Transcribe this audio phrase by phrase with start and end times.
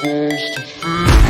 [0.00, 1.25] supposed to feel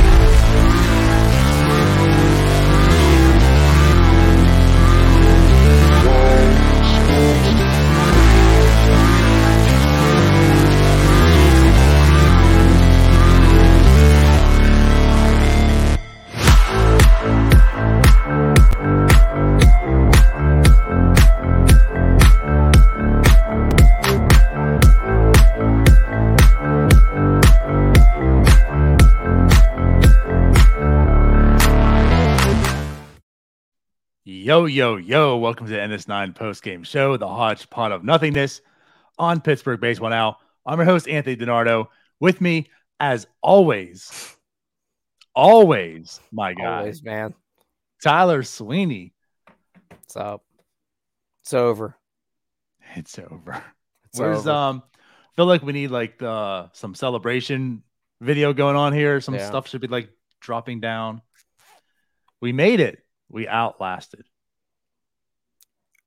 [34.66, 35.36] Yo, yo, yo.
[35.36, 38.60] Welcome to the NS9 post game show, the hodgepodge of nothingness
[39.16, 40.38] on Pittsburgh Baseball Now.
[40.66, 41.86] I'm your host, Anthony DiNardo.
[42.18, 44.36] With me, as always,
[45.36, 47.34] always, my guy, Always, man.
[48.02, 49.14] Tyler Sweeney.
[49.88, 50.42] What's up?
[51.44, 51.96] It's over.
[52.96, 53.62] It's over.
[54.06, 54.50] It's Where's over.
[54.50, 54.82] um
[55.36, 57.84] feel like we need like the some celebration
[58.20, 59.20] video going on here.
[59.20, 59.46] Some Yeah.
[59.46, 61.22] stuff should be like dropping down.
[62.40, 62.98] We made it.
[63.28, 64.24] We outlasted.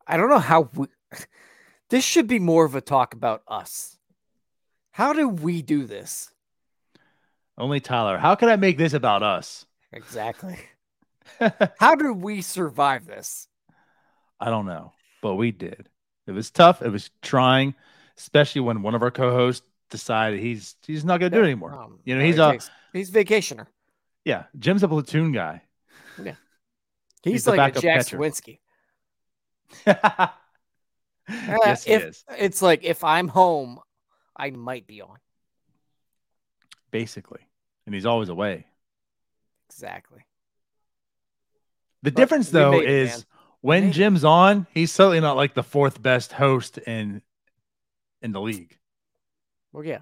[0.10, 0.88] I don't know how we.
[1.90, 3.98] This should be more of a talk about us.
[4.92, 6.32] How do we do this?
[7.58, 8.18] Only Tyler.
[8.18, 9.66] How can I make this about us?
[9.92, 10.58] Exactly.
[11.80, 13.48] How did we survive this?
[14.40, 15.90] I don't know, but we did.
[16.28, 16.82] It was tough.
[16.82, 17.76] It was trying,
[18.18, 21.74] especially when one of our co-hosts decided he's he's not going to do it anymore.
[21.74, 23.68] Um, You know, he's he a takes- he's vacationer.
[24.26, 24.44] yeah.
[24.58, 25.62] Jim's a platoon guy.
[27.22, 28.18] He's, He's like a Jack catcher.
[28.18, 28.60] Suwinski.
[29.86, 32.26] yes, he if, is.
[32.38, 33.80] It's like if I'm home,
[34.36, 35.18] I might be on.
[36.92, 37.42] Basically,
[37.86, 38.66] and he's always away.
[39.70, 40.26] Exactly.
[42.02, 43.24] The But difference, though, made it, is man.
[43.62, 43.92] when it.
[43.92, 47.22] Jim's on, he's certainly not like the fourth best host in
[48.22, 48.78] in the league.
[49.72, 50.00] Well, yeah.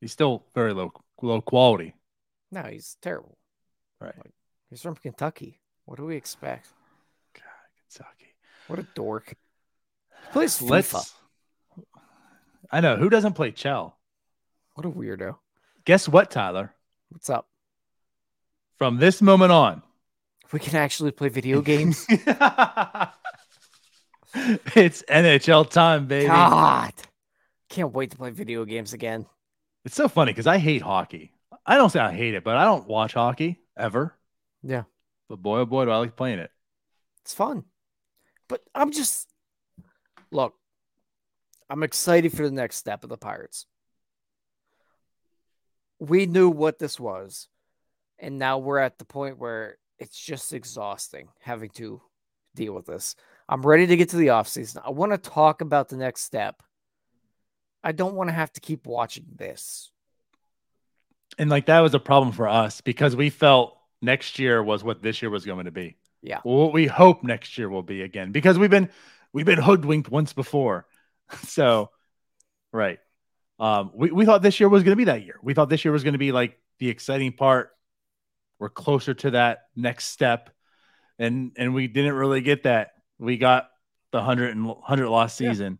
[0.00, 1.94] He's still very low low quality.
[2.50, 3.38] No, he's terrible.
[4.00, 4.16] Right.
[4.16, 4.32] Like,
[4.68, 5.60] he's from Kentucky.
[5.86, 6.68] What do we expect?
[8.72, 9.28] What a dork.
[9.28, 10.70] He plays FIFA.
[10.70, 11.14] Let's.
[12.70, 13.98] I know who doesn't play Chell.
[14.72, 15.36] What a weirdo.
[15.84, 16.74] Guess what, Tyler?
[17.10, 17.50] What's up?
[18.78, 19.82] From this moment on,
[20.54, 22.06] We can actually play video games.
[22.08, 22.22] it's
[25.02, 26.28] NHL time, baby.
[26.28, 26.94] God.
[27.68, 29.26] Can't wait to play video games again.
[29.84, 31.34] It's so funny because I hate hockey.
[31.66, 34.16] I don't say I hate it, but I don't watch hockey ever.
[34.62, 34.84] Yeah.
[35.28, 36.50] But boy, oh boy, do I like playing it.
[37.20, 37.64] It's fun.
[38.48, 39.28] But I'm just
[40.30, 40.54] look,
[41.70, 43.66] I'm excited for the next step of the Pirates.
[45.98, 47.48] We knew what this was,
[48.18, 52.02] and now we're at the point where it's just exhausting having to
[52.54, 53.14] deal with this.
[53.48, 54.82] I'm ready to get to the offseason.
[54.84, 56.62] I want to talk about the next step.
[57.84, 59.90] I don't want to have to keep watching this.
[61.38, 65.02] And like that was a problem for us because we felt next year was what
[65.02, 65.96] this year was going to be.
[66.22, 66.40] Yeah.
[66.44, 68.90] What we hope next year will be again because we've been
[69.32, 70.86] we've been hoodwinked once before.
[71.42, 71.90] so,
[72.72, 72.98] right.
[73.58, 75.38] Um, we, we thought this year was going to be that year.
[75.42, 77.70] We thought this year was going to be like the exciting part.
[78.58, 80.50] We're closer to that next step,
[81.18, 82.92] and and we didn't really get that.
[83.18, 83.68] We got
[84.12, 85.50] the hundred and hundred loss Yeah.
[85.50, 85.78] season.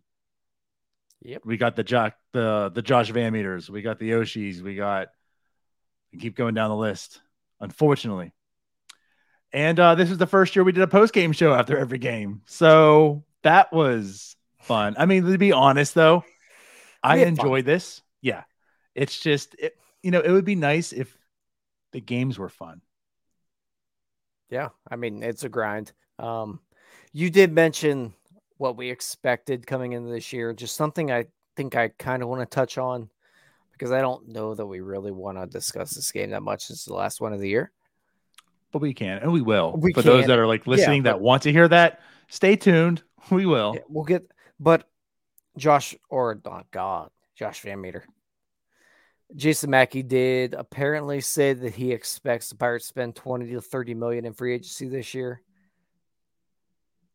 [1.21, 1.43] Yep.
[1.45, 3.69] We got the Jock the the Josh VanMeters.
[3.69, 4.61] We got the Yoshis.
[4.61, 5.07] We got
[6.11, 7.21] and keep going down the list.
[7.59, 8.33] Unfortunately.
[9.53, 11.99] And uh, this was the first year we did a post game show after every
[11.99, 12.41] game.
[12.45, 14.95] So that was fun.
[14.97, 16.25] I mean, to be honest, though,
[17.03, 17.27] I fun.
[17.27, 18.01] enjoyed this.
[18.21, 18.43] Yeah.
[18.95, 21.15] It's just, it, you know, it would be nice if
[21.93, 22.81] the games were fun.
[24.49, 25.93] Yeah, I mean it's a grind.
[26.19, 26.59] Um,
[27.11, 28.13] you did mention
[28.57, 31.25] what we expected coming into this year, just something I
[31.55, 33.09] think I kind of want to touch on
[33.71, 36.69] because I don't know that we really want to discuss this game that much.
[36.69, 37.71] Is the last one of the year.
[38.73, 39.77] But we can and we will.
[39.77, 43.01] We For those that are like listening that but- want to hear that, stay tuned.
[43.31, 43.71] We will.
[43.75, 44.29] Yeah, we'll get,
[44.59, 44.85] but
[45.57, 48.01] Josh or oh God, Josh VanMeter.
[49.33, 53.93] Jason Mackey did apparently say that he expects the Pirates to spend 20 to 30
[53.93, 55.41] million in free agency this year.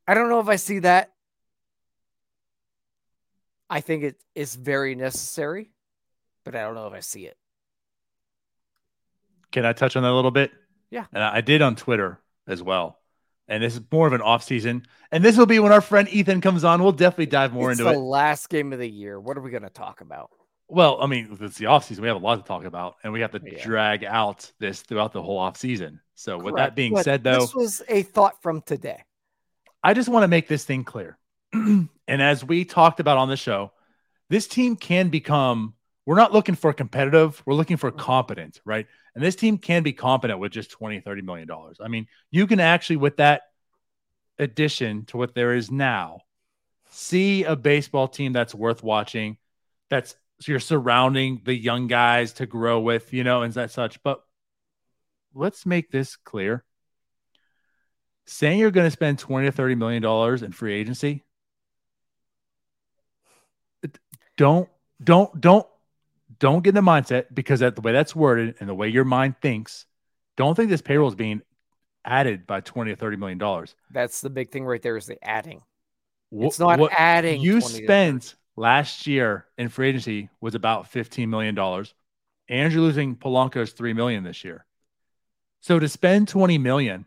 [0.06, 1.12] I don't know if I see that.
[3.69, 5.71] I think it is very necessary,
[6.43, 7.37] but I don't know if I see it.
[9.53, 10.53] Can I touch on that a little bit?
[10.90, 11.06] Yeah.
[11.12, 12.99] And I did on Twitter as well.
[13.46, 14.85] And this is more of an off season.
[15.11, 16.82] And this will be when our friend Ethan comes on.
[16.82, 18.02] We'll definitely dive more it's into the it.
[18.02, 19.19] last game of the year.
[19.19, 20.31] What are we going to talk about?
[20.69, 22.02] Well, I mean, it's the off season.
[22.02, 23.62] We have a lot to talk about, and we have to Yeah.
[23.64, 26.00] drag out this throughout the whole off season.
[26.14, 29.02] So, with that being But said, though, this was a thought from today.
[29.82, 31.17] I just want to make this thing clear.
[31.52, 33.73] and as we talked about on the show,
[34.29, 35.75] this team can become
[36.08, 38.00] we're not looking for competitive, we're looking for mm-hmm.
[38.00, 38.87] competent, right?
[39.19, 41.79] And this team can be competent with just 20, 30 million dollars.
[41.82, 43.43] I mean, you can actually with that
[44.38, 46.20] addition to what there is now,
[46.91, 49.37] see a baseball team that's worth watching,
[49.91, 54.00] that's so you're surrounding the young guys to grow with, you know, and that such.
[54.05, 54.23] But
[55.35, 56.62] let's make this clear.
[58.26, 61.25] Saying you're going to spend 20 to 30 million dollars in free agency,
[64.37, 64.69] don't
[65.03, 65.67] don't don't
[66.40, 69.05] don't get in the mindset because that the way that's worded and the way your
[69.05, 69.87] mind thinks,
[70.37, 71.43] don't think this payroll is being
[72.05, 73.75] added by 20 to 30 million dollars.
[73.90, 75.62] That's the big thing right there is the adding.
[76.31, 77.40] It's not what adding.
[77.40, 81.94] You spent last year in free agency was about 15 million dollars.
[82.49, 84.64] And you're losing Polanco's 3 million this year.
[85.61, 87.05] So to spend 20 million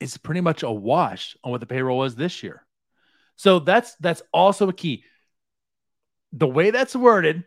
[0.00, 2.66] is pretty much a wash on what the payroll was this year.
[3.36, 5.04] So that's that's also a key.
[6.32, 7.44] The way that's worded,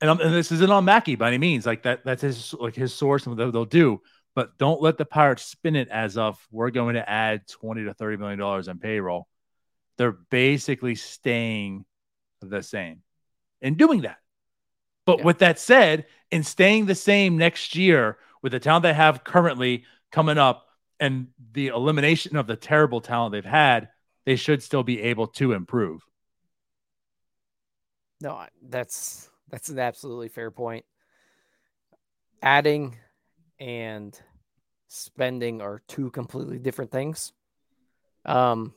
[0.00, 1.66] and, and, this isn't on Mackey by any means.
[1.66, 4.00] Like that, that's his like his source and what they'll do.
[4.34, 7.94] But don't let the Pirates spin it as of we're going to add twenty to
[7.94, 9.28] thirty million dollars in payroll.
[9.98, 11.84] They're basically staying
[12.40, 13.02] the same
[13.60, 14.18] in doing that.
[15.04, 15.24] But yeah.
[15.24, 19.84] with that said, in staying the same next year with the talent they have currently
[20.12, 20.66] coming up
[20.98, 23.88] and the elimination of the terrible talent they've had,
[24.26, 26.02] they should still be able to improve.
[28.20, 30.84] No, that's that's an absolutely fair point.
[32.42, 32.96] Adding
[33.58, 34.18] and
[34.88, 37.32] spending are two completely different things.
[38.24, 38.74] Um,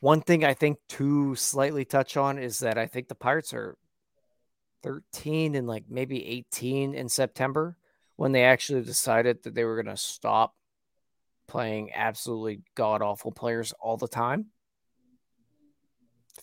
[0.00, 3.76] one thing I think to slightly touch on is that I think the Pirates are
[4.82, 7.76] 13 and like maybe 18 in September
[8.16, 10.54] when they actually decided that they were going to stop
[11.46, 14.46] playing absolutely god awful players all the time.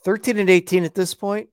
[0.04, 1.50] 13 and 18 at this point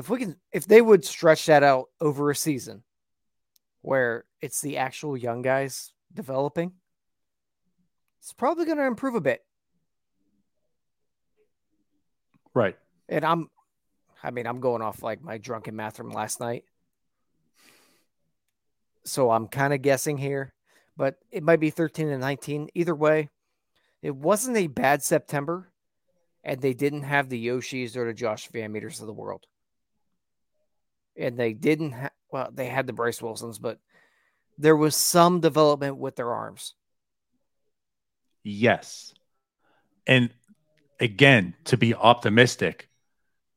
[0.00, 2.82] if we can if they would stretch that out over a season
[3.82, 6.72] where it's the actual young guys developing
[8.18, 9.44] it's probably going to improve a bit.
[12.54, 12.76] Right.
[13.10, 13.50] And i'm
[14.22, 16.64] i mean i'm going off like my drunken math from last night.
[19.04, 20.54] So i'm kind of guessing here
[20.96, 23.28] but it might be 13 and 19 either way
[24.02, 25.70] it wasn't a bad september
[26.42, 29.46] and they didn't have the yoshis or the josh VanMeters of the world
[31.20, 33.78] and they didn't have well, they had the Bryce Wilsons, but
[34.58, 36.74] there was some development with their arms.
[38.42, 39.12] Yes.
[40.06, 40.30] And
[40.98, 42.88] again, to be optimistic,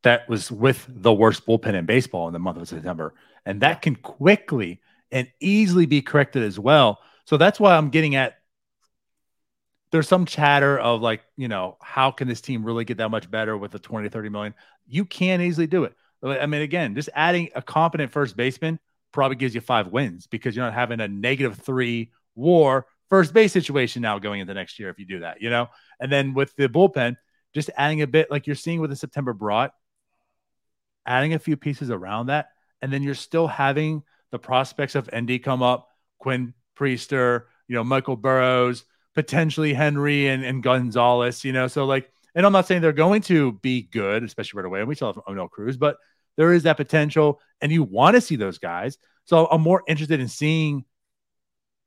[0.04, 3.14] that was with the worst bullpen in baseball in the month of September.
[3.46, 4.82] And that can quickly
[5.12, 7.00] and easily be corrected as well.
[7.26, 8.36] So that's why I'm getting at
[9.92, 13.30] there's some chatter of like, you know, how can this team really get that much
[13.30, 14.56] better with the 20, 30 million?
[14.88, 15.94] You can easily do it.
[16.24, 18.80] I mean, again, just adding a competent first baseman
[19.12, 23.52] probably gives you five wins because you're not having a negative three war first base
[23.52, 25.70] situation now going into next year if you do that, you know?
[26.00, 27.16] And then with the bullpen,
[27.54, 29.74] just adding a bit like you're seeing with the September brought,
[31.06, 32.50] adding a few pieces around that,
[32.82, 37.84] and then you're still having the prospects of Endy come up, Quinn Priester, you know,
[37.84, 38.84] Michael Burrows,
[39.14, 41.68] potentially Henry and, and Gonzales, you know.
[41.68, 44.80] So like, and I'm not saying they're going to be good, especially right away.
[44.80, 45.98] And we still have Oneil Cruz, but
[46.38, 48.98] there is that potential, and you want to see those guys.
[49.26, 50.86] So I'm more interested in seeing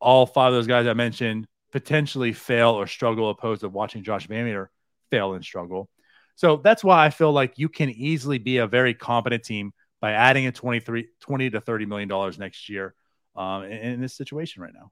[0.01, 4.27] all five of those guys I mentioned potentially fail or struggle, opposed to watching Josh
[4.29, 4.69] VanMeter
[5.11, 5.89] fail and struggle.
[6.37, 10.13] So that's why I feel like you can easily be a very competent team by
[10.13, 12.95] adding a 23, 20 to 30 million dollars next year
[13.35, 14.91] um, in, in this situation right now.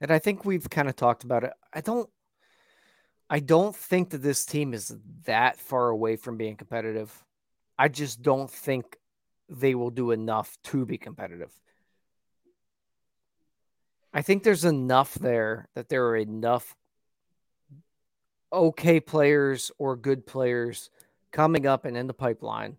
[0.00, 1.52] And I think we've kind of talked about it.
[1.72, 2.08] I don't
[3.28, 4.92] I don't think that this team is
[5.24, 7.12] that far away from being competitive.
[7.80, 8.98] I just don't think
[9.48, 11.50] they will do enough to be competitive.
[14.12, 16.76] I think there's enough there that there are enough
[18.52, 20.90] okay players or good players
[21.32, 22.76] coming up and in the pipeline.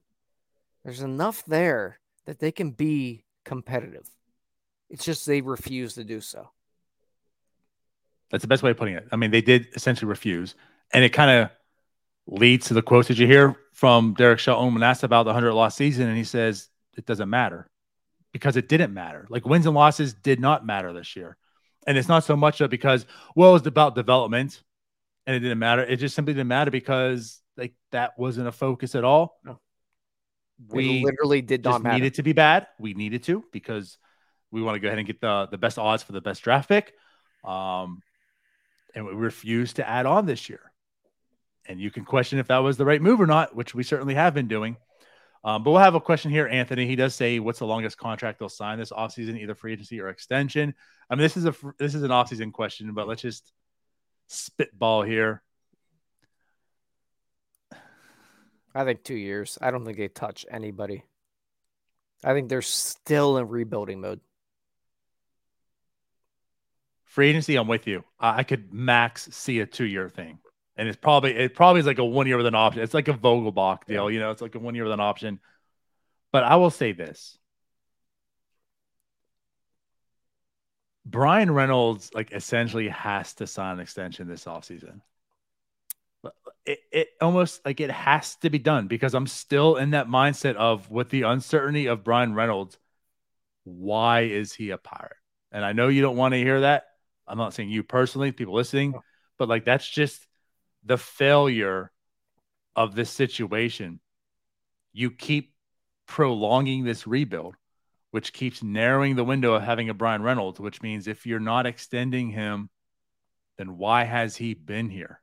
[0.84, 4.08] There's enough there that they can be competitive.
[4.88, 6.52] It's just they refuse to do so.
[8.30, 9.08] That's the best way of putting it.
[9.12, 10.54] I mean, they did essentially refuse,
[10.94, 11.50] and it kind of
[12.32, 15.54] leads to the quotes that you hear from Derek Shelton when asked about the 100
[15.54, 17.70] loss season, and he says it doesn't matter
[18.32, 19.28] because it didn't matter.
[19.30, 21.38] Like wins and losses did not matter this year.
[21.86, 24.62] And it's not so much that because, well, it's about development
[25.26, 25.84] and it didn't matter.
[25.84, 29.38] It just simply didn't matter because like that wasn't a focus at all.
[29.44, 29.60] No.
[30.70, 31.96] We it literally did not matter.
[31.96, 32.68] needed to be bad.
[32.80, 33.98] We needed to because
[34.52, 36.70] we want to go ahead and get the, the best odds for the best draft
[36.70, 36.94] pick.
[37.44, 38.02] Um,
[38.94, 40.71] and we refused to add on this year
[41.68, 44.16] and you can question if that was the right move or not, which we certainly
[44.16, 44.78] have been doing.
[45.44, 46.86] Um, but we'll have a question here, Anthony.
[46.86, 50.10] He does say, "What's the longest contract they'll sign this offseason, either free agency or
[50.10, 50.76] extension?"
[51.10, 53.52] I mean, this is a this is an offseason question, but let's just
[54.28, 55.42] spitball here.
[58.74, 59.58] I think two years.
[59.62, 61.04] I don't think they touch anybody.
[62.24, 64.22] I think they're still in rebuilding mode.
[67.06, 68.06] Free agency, I'm with you.
[68.20, 70.40] I could max see a two year thing,
[70.82, 72.82] and it's probably it probably is like a one year with an option.
[72.82, 74.32] It's like a Vogelbach deal, you know.
[74.32, 75.40] It's like a one year with an option.
[76.32, 77.38] But I will say this:
[81.06, 85.02] Bryan Reynolds, like, essentially has to sign an extension this offseason.
[86.66, 90.56] It, it almost like it has to be done because I'm still in that mindset
[90.56, 92.80] of with the uncertainty of Bryan Reynolds,
[93.66, 95.14] why is he a pirate?
[95.52, 96.88] And I know you don't want to hear that.
[97.28, 98.96] I'm not saying you personally, people listening,
[99.38, 100.26] but like that's just
[100.84, 101.92] the failure
[102.76, 104.00] of this situation.
[104.94, 105.54] You keep
[106.06, 107.56] prolonging this rebuild
[108.12, 111.66] which keeps narrowing the window of having a Bryan Reynolds, which means if you're not
[111.66, 112.70] extending him,
[113.58, 115.22] then why has he been here?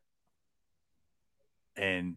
[1.76, 2.16] And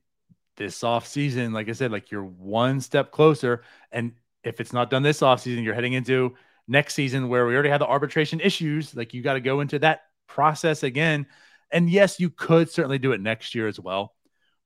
[0.55, 3.63] this off season, like I said, like you're one step closer.
[3.91, 6.35] And if it's not done this off season, you're heading into
[6.67, 8.95] next season where we already had the arbitration issues.
[8.95, 11.27] Like you got to go into that process again.
[11.71, 14.13] And yes, you could certainly do it next year as well.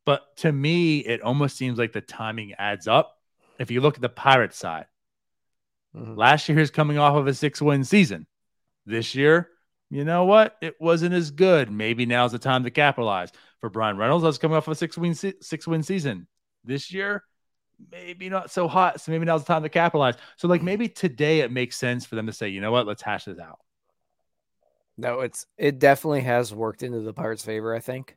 [0.06, 3.18] But to me, it almost seems like the timing adds up.
[3.58, 4.86] If you look at the Pirates side,
[5.96, 6.16] Mm-hmm.
[6.16, 8.28] Last year, he's coming off of a six win season.
[8.86, 9.50] This year,
[9.90, 10.58] you know what?
[10.62, 11.72] It wasn't as good.
[11.72, 13.32] Maybe now's the time to capitalize.
[13.62, 16.28] For Bryan Reynolds, I was coming off of a six win six win season.
[16.64, 17.24] This year,
[17.92, 19.02] maybe not so hot.
[19.02, 20.16] So maybe now's the time to capitalize.
[20.38, 22.86] So like maybe today it makes sense for them to say, you know what?
[22.86, 23.60] Let's hash this out.
[24.98, 27.75] No, it's it definitely has worked into the Pirates' favor.
[27.75, 28.16] I think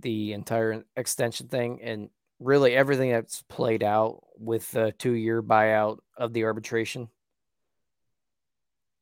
[0.00, 5.98] the entire extension thing, and really everything that's played out with the two year buyout
[6.16, 7.08] of the arbitration,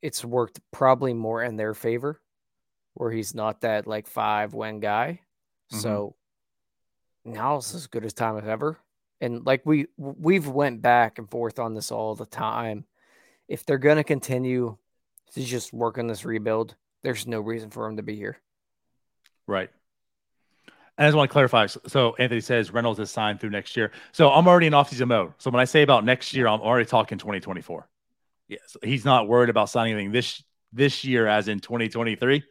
[0.02, 2.20] it's worked probably more in their favor,
[2.94, 5.20] where he's not that like five win guy.
[5.72, 5.80] Mm-hmm.
[5.80, 6.16] So
[7.24, 8.78] now it's as good as time as ever.
[9.20, 12.84] And like we we've went back and forth on this all the time.
[13.48, 14.76] If they're gonna continue
[15.34, 18.38] to just work on this rebuild, there's no reason for him to be here.
[19.46, 19.70] Right.
[20.96, 21.66] And I just want to clarify.
[21.66, 23.92] So Anthony says Reynolds is signed through next year.
[24.12, 25.32] So I'm already in offseason mode.
[25.38, 27.88] So when I say about next year, I'm already talking 2024.
[28.48, 30.42] Yes, he's not worried about signing anything this
[30.72, 32.42] this year, as in 2023.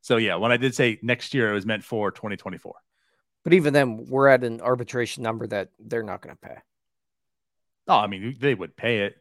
[0.00, 2.74] So yeah, when I did say next year, it was meant for 2024.
[3.44, 6.56] But even then, we're at an arbitration number that they're not going to pay.
[7.88, 9.16] Oh, I mean, they would pay it.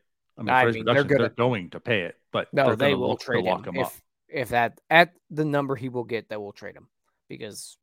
[0.50, 3.17] I mean, I mean they're, gonna, they're, going to pay it, but no, they will
[3.17, 6.75] trade him, him if, if that at the number he will get, that will trade
[6.75, 6.88] him
[7.27, 7.77] because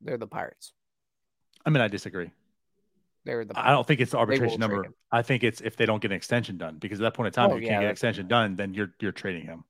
[0.00, 0.72] they're the Pirates.
[1.64, 2.30] I mean, I disagree.
[3.24, 3.58] They're the.
[3.58, 4.86] I don't think it's the arbitration number.
[5.10, 7.32] I think it's if they don't get an extension done because at that point in
[7.32, 9.64] time, oh, if you yeah, can't get an extension done, then you're you're trading him.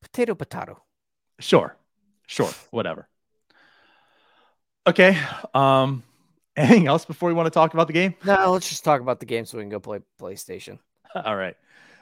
[0.00, 0.82] Potato, potato.
[1.40, 1.76] Sure,
[2.26, 3.08] sure, whatever.
[4.86, 5.18] Okay.
[5.52, 6.04] Um,
[6.56, 8.14] anything else before we want to talk about the game?
[8.24, 10.78] No, let's just talk about the game so we can go play PlayStation.
[11.14, 11.56] All right.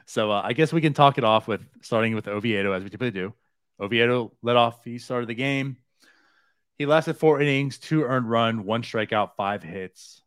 [0.06, 2.90] So uh, I guess we can talk it off with starting with Oviedo as we
[2.90, 3.32] typically do.
[3.80, 4.84] Oviedo led off.
[4.84, 5.78] He started the game.
[6.76, 10.22] He lasted four innings, two earned run, one strikeout, five hits.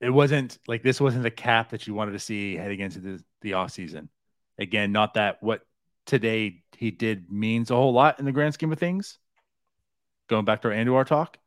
[0.00, 3.24] It wasn't like this wasn't the cap that you wanted to see heading into the,
[3.42, 4.08] the off season.
[4.58, 5.62] Again, not that what
[6.06, 9.18] today he did means a whole lot in the grand scheme of things.
[10.28, 11.38] Going back to our Andujar talk.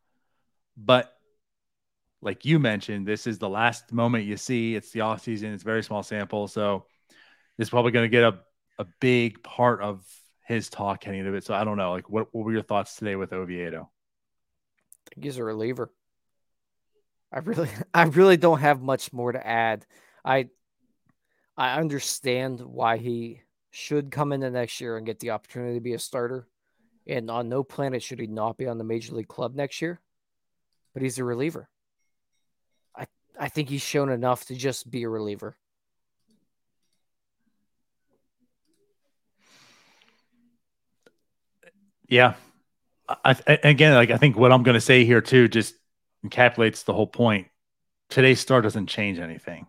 [0.77, 1.12] But
[2.23, 4.75] like you mentioned, this is the last moment you see.
[4.75, 5.53] It's the off season.
[5.53, 6.47] It's very small sample.
[6.47, 6.85] So
[7.57, 8.39] this is probably going to get a,
[8.79, 10.05] a big part of
[10.45, 11.43] his talk heading into it.
[11.43, 11.91] So I don't know.
[11.91, 13.89] Like, what, what were your thoughts today with Oviedo?
[15.07, 15.91] I think he's a reliever.
[17.31, 19.85] I really, I really don't have much more to add.
[20.23, 20.49] I,
[21.57, 25.81] I understand why he should come in the next year and get the opportunity to
[25.81, 26.47] be a starter.
[27.05, 29.99] And on no planet should he not be on the major league club next year.
[30.93, 31.67] But he's a reliever.
[33.39, 35.57] I, think he's shown enough to just be a reliever.
[42.07, 42.35] Yeah.
[43.07, 45.75] I, again, like I think what I'm going to say here too just
[46.25, 47.47] encapsulates the whole point.
[48.09, 49.67] Today's start doesn't change anything,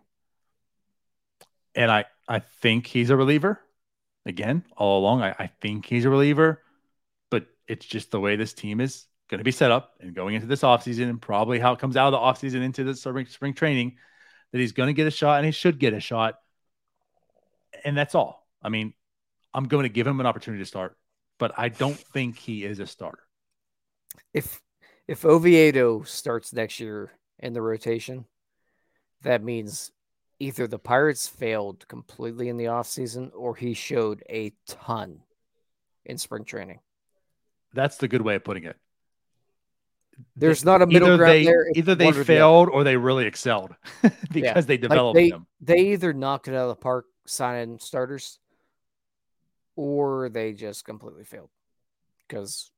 [1.73, 3.59] and I I think he's a reliever.
[4.25, 6.61] Again, all along, I, I think he's a reliever,
[7.29, 10.35] but it's just the way this team is going to be set up and going
[10.35, 12.17] into this offseason and probably how it comes out of the
[12.47, 13.97] offseason into the spring, spring training
[14.51, 16.35] that he's going to get a shot and he should get a shot.
[17.83, 18.47] And that's all.
[18.61, 18.93] I mean,
[19.53, 20.97] I'm going to give him an opportunity to start
[21.37, 23.23] but I don't think he is a starter.
[24.33, 24.61] If
[25.07, 28.25] if Oviedo starts next year in the rotation,
[29.21, 29.91] that means
[30.39, 35.21] either the Pirates failed completely in the offseason or he showed a ton
[36.05, 36.79] in spring training.
[37.73, 38.77] That's the good way of putting it.
[40.35, 41.67] There's not a middle either ground they, there.
[41.75, 43.75] Either they failed or they really excelled
[44.31, 44.61] because yeah.
[44.61, 45.47] they developed like they, them.
[45.61, 48.39] They either knocked it out of the park signing starters
[49.75, 51.49] or they just completely failed.
[52.27, 52.71] Because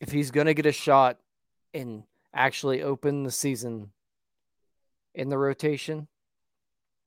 [0.00, 1.18] if he's going to get a shot
[1.72, 3.90] and actually open the season
[5.14, 6.08] in the rotation,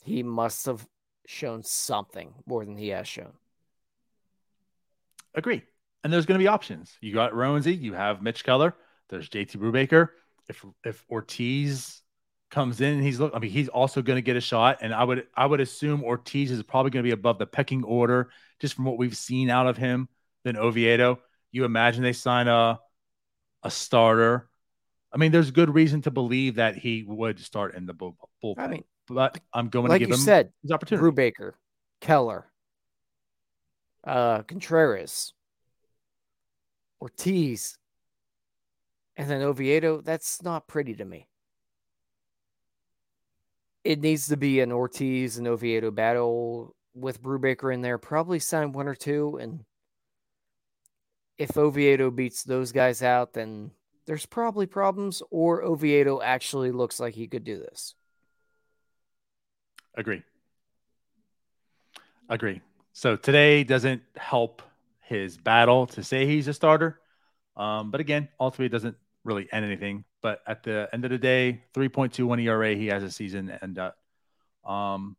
[0.03, 0.87] he must have
[1.25, 3.33] shown something more than he has shown.
[5.35, 5.61] Agree.
[6.03, 6.97] And there's going to be options.
[7.01, 8.73] You got Roansy, you have Mitch Keller,
[9.09, 10.09] there's JT Brubaker.
[10.47, 12.01] If if Ortiz
[12.49, 14.79] comes in and he's look, I mean, he's also going to get a shot.
[14.81, 17.83] And I would I would assume Ortiz is probably going to be above the pecking
[17.83, 20.07] order just from what we've seen out of him
[20.43, 21.19] than Oviedo.
[21.51, 22.79] You imagine they sign a
[23.63, 24.49] a starter.
[25.11, 28.55] I mean, there's good reason to believe that he would start in the bullpen.
[28.57, 31.09] I mean, but I'm going like to give you him said, his opportunity.
[31.09, 31.53] Brubaker,
[32.01, 32.45] Keller,
[34.05, 35.33] uh, Contreras,
[37.01, 37.77] Ortiz,
[39.17, 40.01] and then Oviedo.
[40.01, 41.27] That's not pretty to me.
[43.83, 47.97] It needs to be an Ortiz and Oviedo battle with Brubaker in there.
[47.97, 49.65] Probably sign one or two, and
[51.37, 53.71] if Oviedo beats those guys out, then
[54.05, 55.23] there's probably problems.
[55.31, 57.95] Or Oviedo actually looks like he could do this.
[59.95, 60.21] Agree.
[62.29, 62.61] Agree.
[62.93, 64.61] So today doesn't help
[65.01, 66.99] his battle to say he's a starter.
[67.55, 68.97] Um, but again, ultimately, doesn't
[69.27, 70.05] really end anything.
[70.21, 74.69] But at the end of the day, 3.21 ERA, he has a season and uh,
[74.69, 75.15] um,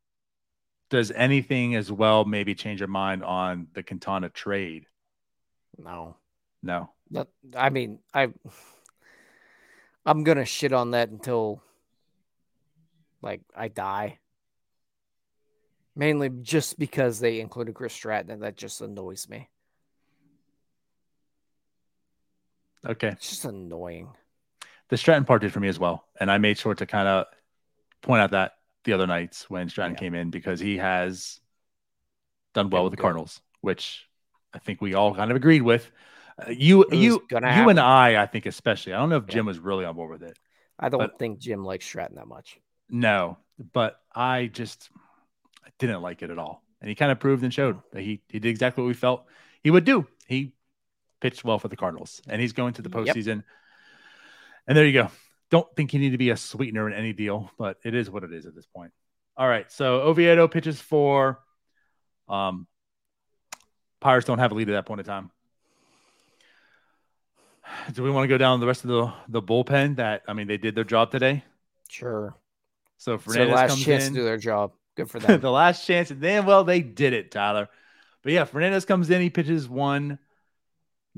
[0.90, 4.86] does anything as well maybe change your mind on the Quintana trade?
[5.76, 6.16] No.
[6.62, 6.90] No.
[7.56, 8.28] I mean, I
[10.04, 11.62] I'm gonna shit on that until
[13.22, 14.18] like I die
[15.98, 19.48] mainly just because they included Chris Stratton, and that just annoys me.
[22.88, 24.08] Okay, it's just annoying.
[24.88, 27.26] The Stratton part did for me as well, and I made sure to kind of
[28.00, 28.52] point out that
[28.84, 30.00] the other nights when Stratton yeah.
[30.00, 31.40] came in because he has
[32.54, 33.02] done well with the good.
[33.02, 34.06] Cardinals, which
[34.54, 35.90] I think we all kind of agreed with.
[36.40, 37.70] Uh, you, you, you, happen.
[37.70, 38.94] and I, I think especially.
[38.94, 40.38] I don't know if Jim was really on board with it.
[40.78, 42.58] I don't think Jim likes Stratton that much.
[42.88, 43.36] No,
[43.72, 44.88] but I just
[45.78, 46.62] didn't like it at all.
[46.80, 49.26] And he kind of proved and showed that he, he did exactly what we felt
[49.62, 50.06] he would do.
[50.28, 50.54] He
[51.20, 53.36] pitched well for the Cardinals, and he's going to the postseason.
[53.36, 53.44] Yep.
[54.68, 55.10] And there you go.
[55.50, 58.22] Don't think you need to be a sweetener in any deal, but it is what
[58.22, 58.92] it is at this point.
[59.36, 59.70] All right.
[59.72, 61.40] So Oviedo pitches for
[62.28, 62.66] um
[64.00, 65.30] Pirates don't have a lead at that point in time.
[67.92, 69.96] Do we want to go down the rest of the the bullpen?
[69.96, 71.44] That I mean, they did their job today.
[71.88, 72.34] Sure.
[72.98, 74.14] So Fernandez last comes chance in.
[74.14, 74.72] to do their job.
[74.96, 75.40] Good for them.
[75.40, 77.68] the last chance, and then well, they did it, Tyler.
[78.22, 79.20] But yeah, Fernandez comes in.
[79.20, 80.18] He pitches one,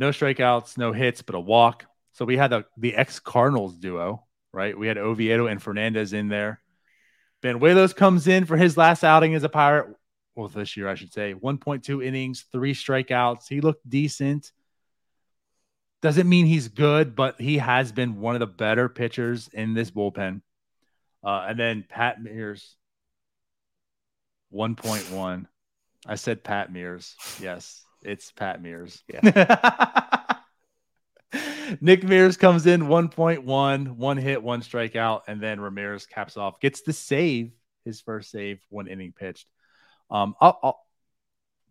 [0.01, 1.85] no strikeouts, no hits, but a walk.
[2.13, 4.77] So we had the the ex Cardinals duo, right?
[4.77, 6.61] We had Oviedo and Fernandez in there.
[7.43, 9.95] Ben Banuelos comes in for his last outing as a Pirate.
[10.35, 11.35] Well, this year, I should say.
[11.35, 13.49] 1.2 innings, three strikeouts.
[13.49, 14.53] He looked decent.
[16.03, 19.91] Doesn't mean he's good, but he has been one of the better pitchers in this
[19.91, 20.41] bullpen.
[21.23, 22.77] Uh, and then Pat Mears
[24.53, 25.47] 1.1.
[26.07, 27.17] I said Pat Mears.
[27.41, 29.03] Yes, it's Pat Mears.
[29.09, 30.35] Yeah.
[31.81, 36.83] Nick Mears comes in 1.1, one hit, one strikeout, and then Ramirez caps off, gets
[36.83, 37.53] the save,
[37.85, 39.47] his first save, one inning pitched.
[40.11, 40.87] Um, I'll, I'll,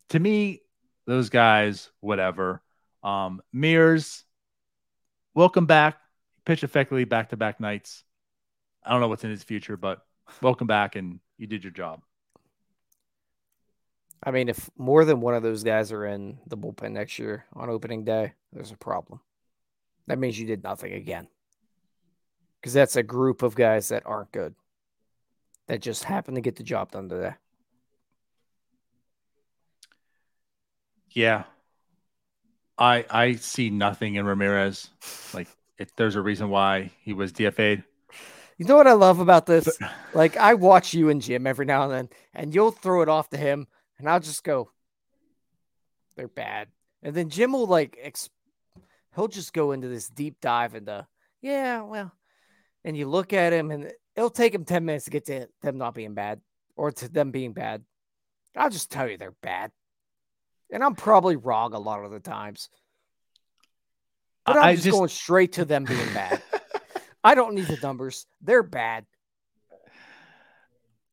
[0.09, 0.61] to me,
[1.05, 2.61] those guys, whatever.
[3.03, 4.23] Um, Mears,
[5.33, 5.97] welcome back.
[6.45, 8.03] Pitch effectively back to back nights.
[8.83, 9.99] I don't know what's in his future, but
[10.41, 12.01] welcome back, and you did your job.
[14.21, 17.45] I mean, if more than one of those guys are in the bullpen next year
[17.53, 19.21] on opening day, there's a problem.
[20.07, 21.27] That means you did nothing again.
[22.59, 24.55] Because that's a group of guys that aren't good,
[25.67, 27.35] that just happen to get the job done today.
[31.11, 31.43] Yeah.
[32.77, 34.89] I I see nothing in Ramirez.
[35.33, 37.83] Like if there's a reason why he was DFA'd.
[38.57, 39.69] You know what I love about this?
[40.13, 43.29] like I watch you and Jim every now and then, and you'll throw it off
[43.29, 43.67] to him
[43.99, 44.71] and I'll just go,
[46.15, 46.69] they're bad.
[47.03, 48.29] And then Jim will like, exp-
[49.15, 51.05] he'll just go into this deep dive into,
[51.41, 52.11] yeah, well,
[52.83, 55.77] and you look at him and it'll take him 10 minutes to get to them
[55.77, 56.41] not being bad
[56.75, 57.83] or to them being bad.
[58.55, 59.71] I'll just tell you they're bad.
[60.71, 62.69] And I'm probably wrong a lot of the times.
[64.45, 66.41] But I'm just, just, going straight to them being bad.
[67.23, 68.25] I don't need the numbers.
[68.41, 69.05] They're bad.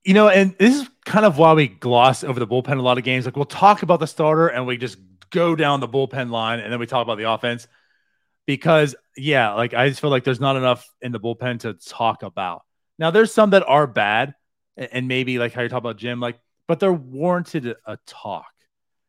[0.06, 2.96] You know, and this is kind of why we gloss over the bullpen a lot
[2.96, 3.24] of games.
[3.24, 4.98] Like we'll talk about the starter and we just
[5.30, 7.66] go down the bullpen line and then we talk about the offense.
[8.46, 12.22] Because yeah, like I just feel like there's not enough in the bullpen to talk
[12.22, 12.62] about.
[12.98, 14.34] Now there's some that are bad,
[14.76, 16.38] and maybe like how you talk about Jim, like,
[16.68, 18.46] but they're warranted a talk.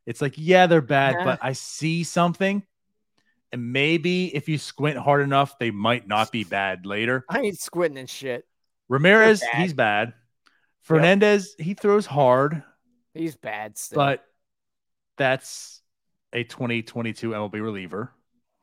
[0.08, 1.26] It's like, yeah, they're bad, yeah.
[1.26, 2.64] but I see something.
[3.52, 7.26] And maybe if you squint hard enough, they might not be bad later.
[7.30, 8.46] I ain't squinting and shit.
[8.90, 9.62] Ramirez, bad.
[9.62, 10.14] he's bad.
[10.88, 11.66] Fernandez, yep.
[11.66, 12.64] he throws hard.
[13.14, 13.98] He's bad still.
[13.98, 14.24] But
[15.18, 15.82] that's
[16.32, 18.14] a 2022 MLB reliever.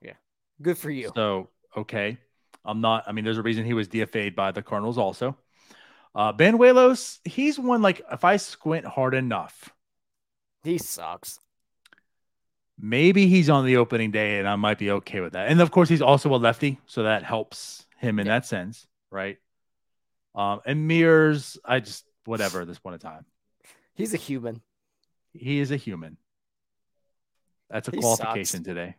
[0.00, 0.14] Yeah.
[0.62, 1.12] Good for you.
[1.14, 2.16] So, okay.
[2.64, 5.37] I'm not, I mean, there's a reason he was DFA'd by the Cardinals also.
[6.14, 6.32] Uh,
[7.24, 9.74] he's one like if I squint hard enough,
[10.62, 11.38] he sucks.
[12.78, 15.48] Maybe he's on the opening day, and I might be okay with that.
[15.48, 18.34] And of course, he's also a lefty, so that helps him in yeah.
[18.34, 19.38] that sense, right?
[20.34, 23.24] Um, and Mears, I just whatever at this point in time.
[23.94, 24.60] He's a human.
[25.32, 26.16] He is a human.
[27.70, 28.66] That's a he qualification sucks.
[28.66, 28.96] today,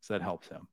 [0.00, 0.68] so that helps him.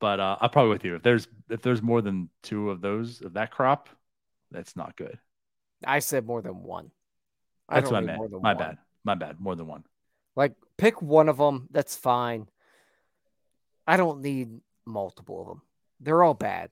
[0.00, 0.96] But uh, I'm probably with you.
[0.96, 3.88] If there's if there's more than two of those of that crop,
[4.50, 5.18] that's not good.
[5.84, 6.90] I said more than one.
[7.68, 8.18] That's what I meant.
[8.42, 8.56] My one.
[8.56, 8.78] bad.
[9.04, 9.40] My bad.
[9.40, 9.84] More than one.
[10.36, 11.68] Like pick one of them.
[11.70, 12.48] That's fine.
[13.86, 15.62] I don't need multiple of them.
[16.00, 16.70] They're all bad.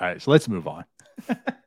[0.00, 0.84] All right, so let's move on.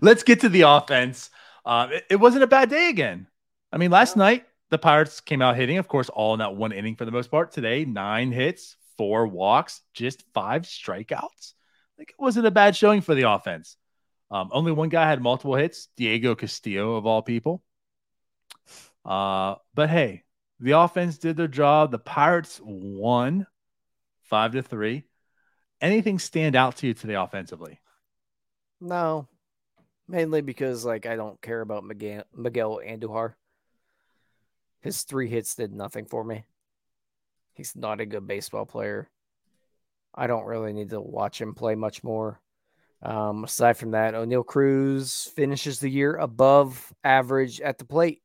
[0.00, 1.30] let's get to the offense.
[1.64, 3.26] Uh, it, it, wasn't a bad day again.
[3.72, 6.72] I mean, last night the Pirates came out hitting, of course, all in that one
[6.72, 7.52] inning for the most part.
[7.52, 11.54] Today, nine hits, four walks, just five strikeouts.
[11.98, 13.76] Like it wasn't a bad showing for the offense.
[14.30, 17.62] Um, only one guy had multiple hits, Diego Castillo of all people.
[19.04, 20.22] Uh, but hey,
[20.58, 21.90] the offense did their job.
[21.90, 23.46] The Pirates won
[24.22, 25.04] five to three.
[25.80, 27.80] Anything stand out to you today offensively?
[28.80, 29.28] No,
[30.12, 33.32] mainly because like I don't care about Miguel, Miguel Andujar.
[34.80, 36.44] His three hits did nothing for me.
[37.54, 39.08] He's not a good baseball player.
[40.14, 42.40] I don't really need to watch him play much more.
[43.00, 48.20] Um, aside from that, Oneil Cruz finishes the year above average at the plate,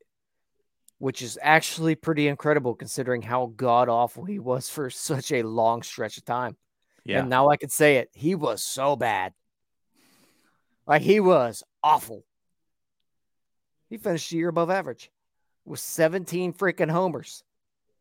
[0.98, 5.82] which is actually pretty incredible considering how god awful he was for such a long
[5.82, 6.56] stretch of time.
[7.04, 7.20] Yeah.
[7.20, 8.10] And now I can say it.
[8.12, 9.32] He was so bad.
[10.86, 12.24] Like he was awful.
[13.88, 15.10] He finished the year above average
[15.64, 17.42] with 17 freaking homers.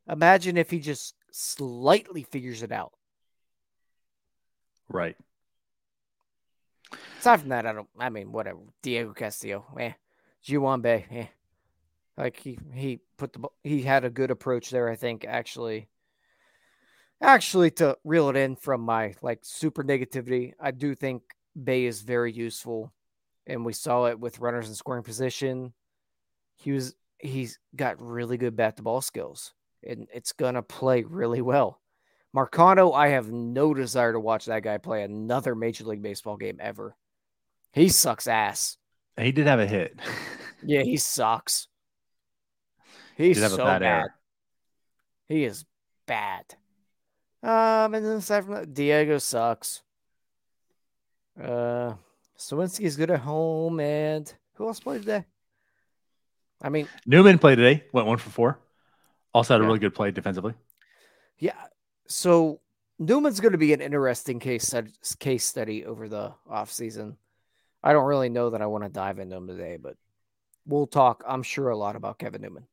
[0.10, 2.94] Imagine if he just slightly figures it out.
[4.90, 5.18] Right.
[7.20, 7.90] Aside from that, I don't.
[8.00, 8.60] I mean, whatever.
[8.82, 9.92] Diego Castillo, eh.
[10.44, 11.26] Ji-hwan Bae, eh.
[12.18, 14.90] Like he he put the he had a good approach there.
[14.90, 15.90] I think actually.
[17.20, 21.24] Actually, to reel it in from my like super negativity, I do think
[21.56, 22.94] Bae is very useful,
[23.48, 25.74] and we saw it with runners in scoring position.
[26.58, 29.54] He was he's got really good bat to ball skills,
[29.88, 31.82] and it's gonna play really well.
[32.36, 36.60] Marcano, I have no desire to watch that guy play another Major League Baseball game
[36.62, 36.96] ever.
[37.72, 38.78] He sucks ass.
[39.20, 40.00] He did have a hit.
[40.64, 41.68] yeah, he sucks.
[43.16, 43.80] He's so bad.
[43.82, 44.08] bad.
[45.28, 45.66] He is
[46.06, 46.46] bad.
[47.42, 49.82] Um, and then aside from that, Diego sucks.
[51.42, 51.94] Uh,
[52.38, 55.26] Suwinski is good at home, and who else played today?
[56.62, 57.84] I mean, Newman played today.
[57.92, 58.60] Went one for four.
[59.34, 59.68] Also had a yeah.
[59.68, 60.54] really good play defensively.
[61.38, 61.56] Yeah,
[62.08, 62.62] so
[63.00, 64.74] Newman's going to be an interesting case
[65.20, 67.16] case study over the offseason.
[67.84, 69.96] I don't really know that I want to dive into him today, but
[70.66, 72.66] we'll talk, I'm sure, a lot about Kevin Newman.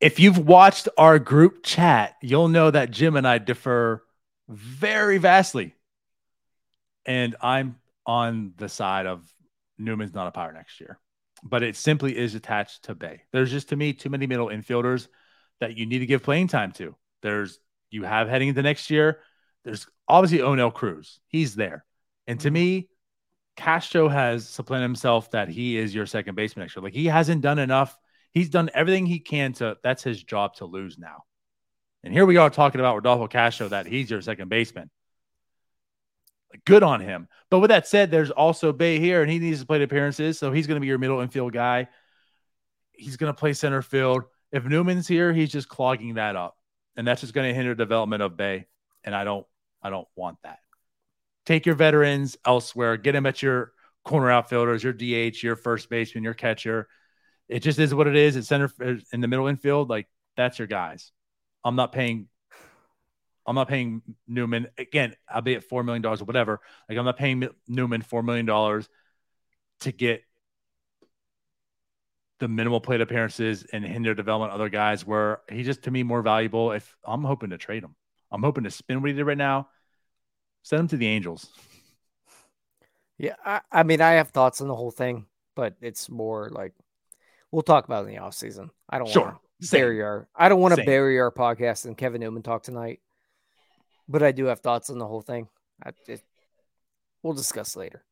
[0.00, 4.04] If you've watched our group chat, you'll know that Jim and I differ
[4.48, 5.74] very vastly.
[7.06, 7.76] And I'm
[8.08, 9.30] on the side of
[9.76, 10.98] Newman's not a power next year,
[11.44, 13.20] but it simply is attached to Bae.
[13.32, 15.06] There's just to me too many middle infielders
[15.60, 16.96] that you need to give playing time to.
[17.22, 19.20] There's you have heading into next year.
[19.64, 21.20] There's obviously Oneil Cruz.
[21.28, 21.84] He's there.
[22.26, 22.54] And to mm-hmm.
[22.54, 22.88] me,
[23.56, 26.82] Castro has supplanted himself that he is your second baseman next year.
[26.82, 27.96] Like he hasn't done enough.
[28.32, 31.24] He's done everything he can to that's his job to lose now.
[32.04, 34.90] And here we are talking about Rodolfo Castro that he's your second baseman.
[36.64, 37.28] Good on him.
[37.50, 40.38] But with that said, there's also Bae here, and he needs to play appearances.
[40.38, 41.88] So he's going to be your middle infield guy.
[42.92, 44.24] He's going to play center field.
[44.50, 46.58] If Newman's here, he's just clogging that up
[46.98, 48.66] and that's just going to hinder development of Bae.
[49.04, 49.46] And I don't,
[49.80, 50.58] I don't want that.
[51.46, 52.96] Take your veterans elsewhere.
[52.96, 53.72] Get them at your
[54.04, 56.88] corner outfielders, your DH, your first baseman, your catcher.
[57.48, 58.34] It just is what it is.
[58.34, 58.70] It's center
[59.12, 59.88] in the middle infield.
[59.88, 61.12] Like that's your guys.
[61.64, 62.26] I'm not paying
[63.48, 65.16] I'm not paying Newman again.
[65.26, 66.60] I'll be at four million dollars or whatever.
[66.88, 68.88] Like I'm not paying Newman four million dollars
[69.80, 70.22] to get
[72.40, 76.20] the minimal plate appearances and hinder development other guys where he's just to me more
[76.20, 77.96] valuable if I'm hoping to trade him.
[78.30, 79.68] I'm hoping to spin what he did right now,
[80.62, 81.50] send him to the Angels.
[83.16, 85.24] Yeah, I, I mean I have thoughts on the whole thing,
[85.56, 86.74] but it's more like
[87.50, 88.70] we'll talk about in the off season.
[88.90, 89.24] I don't sure.
[89.24, 92.62] want to bury our I don't want to bury our podcast and Kevin Newman talk
[92.62, 93.00] tonight.
[94.08, 95.48] But I do have thoughts on the whole thing.
[95.84, 96.22] I, it,
[97.22, 98.04] we'll discuss later.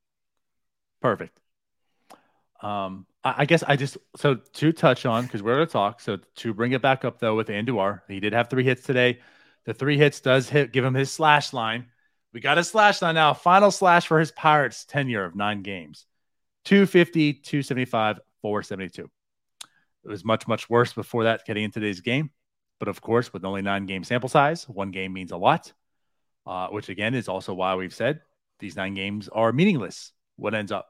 [1.00, 1.40] Perfect.
[2.62, 6.00] Um, I guess I just so to touch on because we're going to talk.
[6.00, 9.20] So to bring it back up though with Andujar, he did have three hits today.
[9.64, 11.86] The three hits does hit give him his slash line.
[12.32, 13.34] We got a slash line now.
[13.34, 16.06] Final slash for his Pirates tenure of nine games
[16.66, 19.10] 250, 275, 472.
[20.04, 22.30] It was much, much worse before that getting into today's game.
[22.78, 25.72] But of course, with only nine game sample size, one game means a lot,
[26.46, 28.20] uh, which again is also why we've said
[28.58, 30.12] these nine games are meaningless.
[30.36, 30.88] What ends up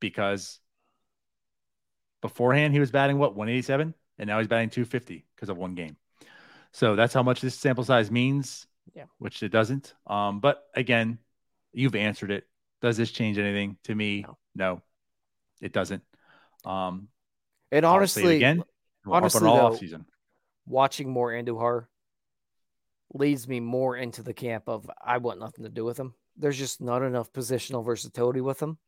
[0.00, 0.58] because
[2.20, 5.96] beforehand he was batting what 187 and now he's batting 250 because of one game.
[6.72, 8.66] So that's how much this sample size means.
[8.94, 9.04] Yeah.
[9.18, 9.94] Which it doesn't.
[10.06, 11.18] Um, but again,
[11.72, 12.46] you've answered it.
[12.82, 14.22] Does this change anything to me?
[14.22, 14.82] No, no
[15.60, 16.02] it doesn't.
[16.64, 17.08] Um,
[17.72, 18.62] and honestly, again,
[19.04, 20.04] we'll honestly, all though, season.
[20.66, 21.86] watching more Andujar
[23.14, 26.14] leads me more into the camp of I want nothing to do with him.
[26.36, 28.78] There's just not enough positional versatility with him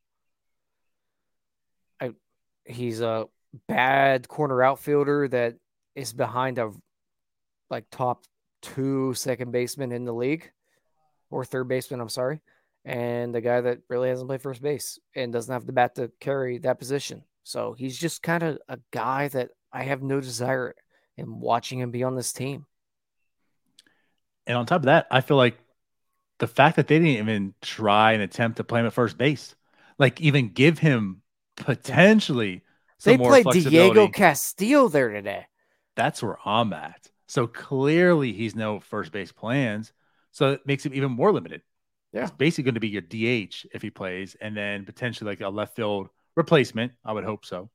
[2.66, 3.26] he's a
[3.68, 5.54] bad corner outfielder that
[5.94, 6.72] is behind a
[7.70, 8.24] like top
[8.62, 10.50] two second baseman in the league
[11.30, 12.40] or third baseman, I'm sorry.
[12.84, 16.10] And the guy that really hasn't played first base and doesn't have the bat to
[16.20, 17.24] carry that position.
[17.42, 20.74] So he's just kind of a guy that I have no desire
[21.16, 22.66] in watching him be on this team.
[24.46, 25.58] And on top of that, I feel like
[26.38, 29.54] the fact that they didn't even try and attempt to play him at first base,
[29.98, 31.22] like even give him
[31.56, 32.62] potentially
[33.04, 35.46] they played Diego Castillo there today.
[35.96, 37.10] That's where I'm at.
[37.26, 39.92] So clearly he's no first base plans.
[40.32, 41.62] So it makes him even more limited.
[42.12, 42.22] Yeah.
[42.22, 45.48] It's basically going to be your DH if he plays, and then potentially like a
[45.48, 46.92] left field replacement.
[47.04, 47.70] I would hope so.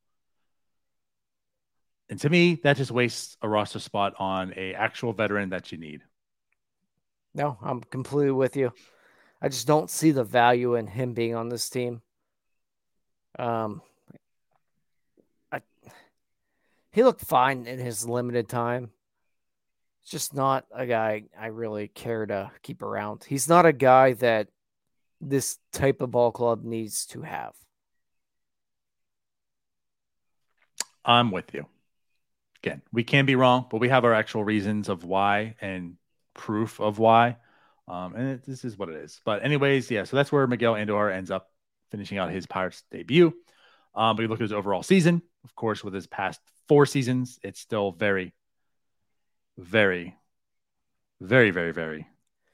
[2.10, 5.78] And to me, that just wastes a roster spot on a actual veteran that you
[5.78, 6.02] need.
[7.34, 8.74] No, I'm completely with you.
[9.42, 12.02] I just don't see the value in him being on this team.
[13.40, 13.82] Um,
[15.52, 15.62] I,
[16.92, 18.92] he looked fine in his limited time.
[20.02, 23.24] It's just not a guy I really care to keep around.
[23.24, 24.48] He's not a guy that
[25.22, 27.54] this type of ball club needs to have.
[31.06, 31.66] I'm with you.
[32.64, 35.98] Again, we can be wrong, but we have our actual reasons of why and
[36.34, 37.38] proof of why.
[37.88, 39.20] Um, and it, this is what it is.
[39.26, 41.50] But, anyways, yeah, so that's where Miguel Andujar ends up
[41.90, 43.34] finishing out his Pirates debut.
[43.94, 47.40] Um, but you look at his overall season, of course, with his past four seasons,
[47.44, 48.34] it's still very,
[49.58, 50.16] very,
[51.20, 52.08] very, very, very,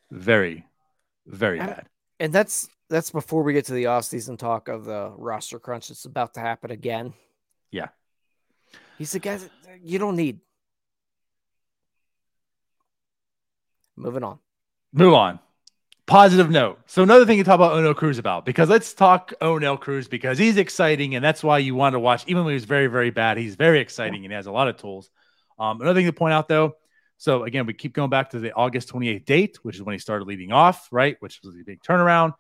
[0.10, 0.66] very,
[1.28, 1.88] very bad.
[2.20, 6.06] And that's that's before we get to the offseason talk of the roster crunch that's
[6.06, 7.14] about to happen again.
[7.70, 7.90] Yeah.
[8.98, 9.52] He's the guy that
[9.84, 10.40] you don't need.
[13.98, 14.40] Moving on.
[14.94, 15.40] Move on
[16.08, 16.80] positive note.
[16.86, 20.38] So another thing to talk about Oneil Cruz about because let's talk Oneil Cruz because
[20.38, 22.24] he's exciting and that's why you want to watch.
[22.28, 24.78] Even when he's very very bad, he's very exciting and he has a lot of
[24.78, 25.12] tools.
[25.60, 26.78] Um, another thing to point out though.
[27.18, 30.00] So again, we keep going back to the August 28th date, which is when he
[30.00, 31.18] started leading off, right?
[31.20, 32.34] Which was a big turnaround.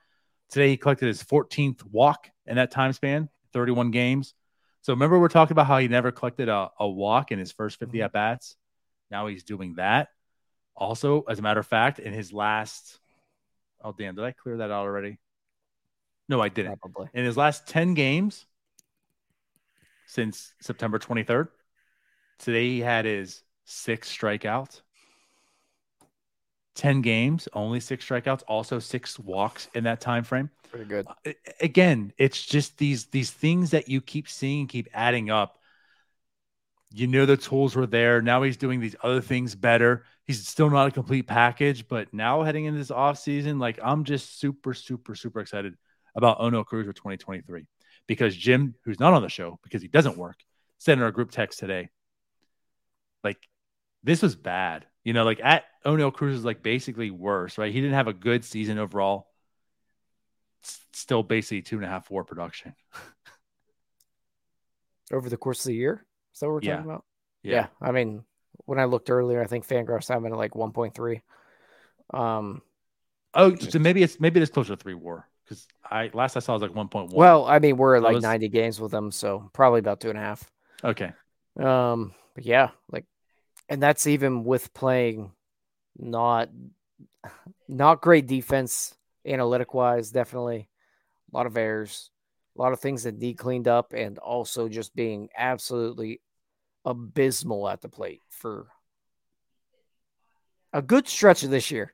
[0.49, 4.33] Today he collected his 14th walk in that time span, 31 games.
[4.81, 7.79] So remember we're talking about how he never collected a, a walk in his first
[7.79, 8.05] 50 mm-hmm.
[8.05, 8.55] at bats.
[9.11, 10.09] Now he's doing that.
[10.77, 12.99] Also, as a matter of fact, in his last
[13.83, 14.15] Oh damn!
[14.15, 15.19] Did I clear that out already?
[16.27, 16.79] No, I didn't.
[16.79, 17.09] Probably.
[17.13, 18.45] In his last ten games
[20.05, 21.49] since September 23rd,
[22.39, 24.81] today he had his six strikeouts.
[26.75, 30.47] 10 games, only six strikeouts, also six walks in that time frame.
[30.69, 31.07] Pretty good.
[31.25, 35.57] Uh, again, it's just these these things that you keep seeing keep adding up.
[36.91, 38.21] You know the tools were there.
[38.21, 42.43] Now he's doing these other things better he's still not a complete package, but now
[42.43, 45.75] heading into this offseason, like I'm just super, super, super excited
[46.15, 47.65] about Oneil Cruz for 2023
[48.05, 50.37] because Jim, who's not on the show because he doesn't work,
[50.77, 51.89] sent in our group text today.
[53.23, 53.37] Like
[54.03, 54.85] this was bad.
[55.03, 57.73] You know, like at Oneil Cruz is like basically worse, right?
[57.73, 59.27] He didn't have a good season overall.
[60.91, 62.75] still basically two and a half four production.
[65.09, 66.05] Over the course of the year?
[66.37, 66.75] Is that what we're yeah.
[66.75, 67.05] talking about?
[67.41, 67.53] Yeah.
[67.55, 67.67] yeah.
[67.81, 68.23] I mean,
[68.65, 71.21] when I looked earlier, I think Fangraphs him at like 1.3.
[72.13, 72.61] Um,
[73.33, 76.53] oh, so maybe it's maybe it's closer to three war because I last I saw
[76.53, 77.17] was like one point one.
[77.17, 78.23] Well, I mean, we're at like was...
[78.23, 80.49] ninety games with them, so probably about two and a half.
[80.83, 81.11] Okay.
[81.59, 83.05] Um, but yeah, like,
[83.67, 85.31] and that's even with playing
[85.97, 86.49] not
[87.67, 88.95] not great defense
[89.25, 90.11] analytic wise.
[90.11, 90.69] Definitely
[91.33, 92.09] a lot of errors,
[92.57, 96.21] a lot of things that need cleaned up, and also just being absolutely
[96.87, 98.67] abysmal at the plate for
[100.71, 101.93] a good stretch of this year.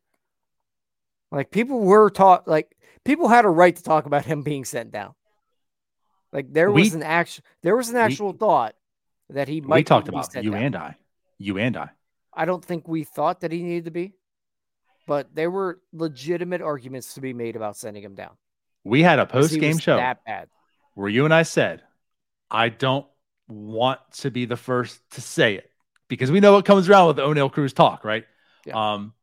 [1.32, 4.92] Like people were taught, like people had a right to talk about him being sent
[4.92, 5.16] down.
[6.32, 8.76] Like there was we, an actual, there was an actual we, thought
[9.30, 9.78] that he might.
[9.78, 10.62] We talked about you down.
[10.62, 10.98] and I,
[11.40, 11.90] you and I.
[12.32, 14.14] I don't think we thought that he needed to be,
[15.08, 18.32] but there were legitimate arguments to be made about sending him down.
[18.84, 20.50] We had a post game show that bad
[20.94, 21.82] where you and I said,
[22.52, 23.08] "I don't
[23.54, 25.70] want to be the first to say it
[26.08, 28.26] because we know what comes around with the Oneil Cruz talk, right?
[28.66, 28.94] Yeah.
[28.94, 29.14] Um,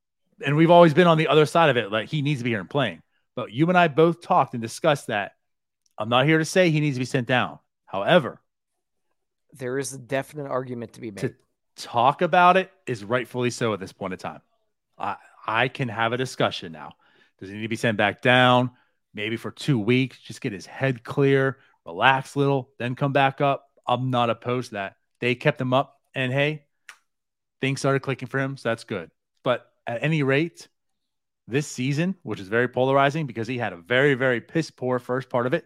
[0.45, 1.93] and we've always been on the other side of it.
[1.93, 3.03] Like he needs to be here and playing.
[3.37, 5.33] But you and I both talked and discussed that.
[5.99, 7.59] I'm not here to say he needs to be sent down.
[7.87, 8.41] However,
[9.53, 11.21] there is a definite argument to be made.
[11.21, 11.35] To
[11.77, 14.41] talk about it is rightfully so at this point in time.
[14.99, 15.17] I
[15.47, 16.93] I can have a discussion now.
[17.39, 18.71] Does he need to be sent back down?
[19.15, 23.41] Maybe for two weeks, just get his head clear, relax a little, then come back
[23.41, 23.70] up.
[23.91, 24.97] I'm not opposed to that.
[25.19, 26.65] They kept him up, and hey,
[27.61, 29.11] things started clicking for him, so that's good.
[29.43, 30.69] But at any rate,
[31.49, 35.29] this season, which is very polarizing because he had a very, very piss poor first
[35.29, 35.65] part of it,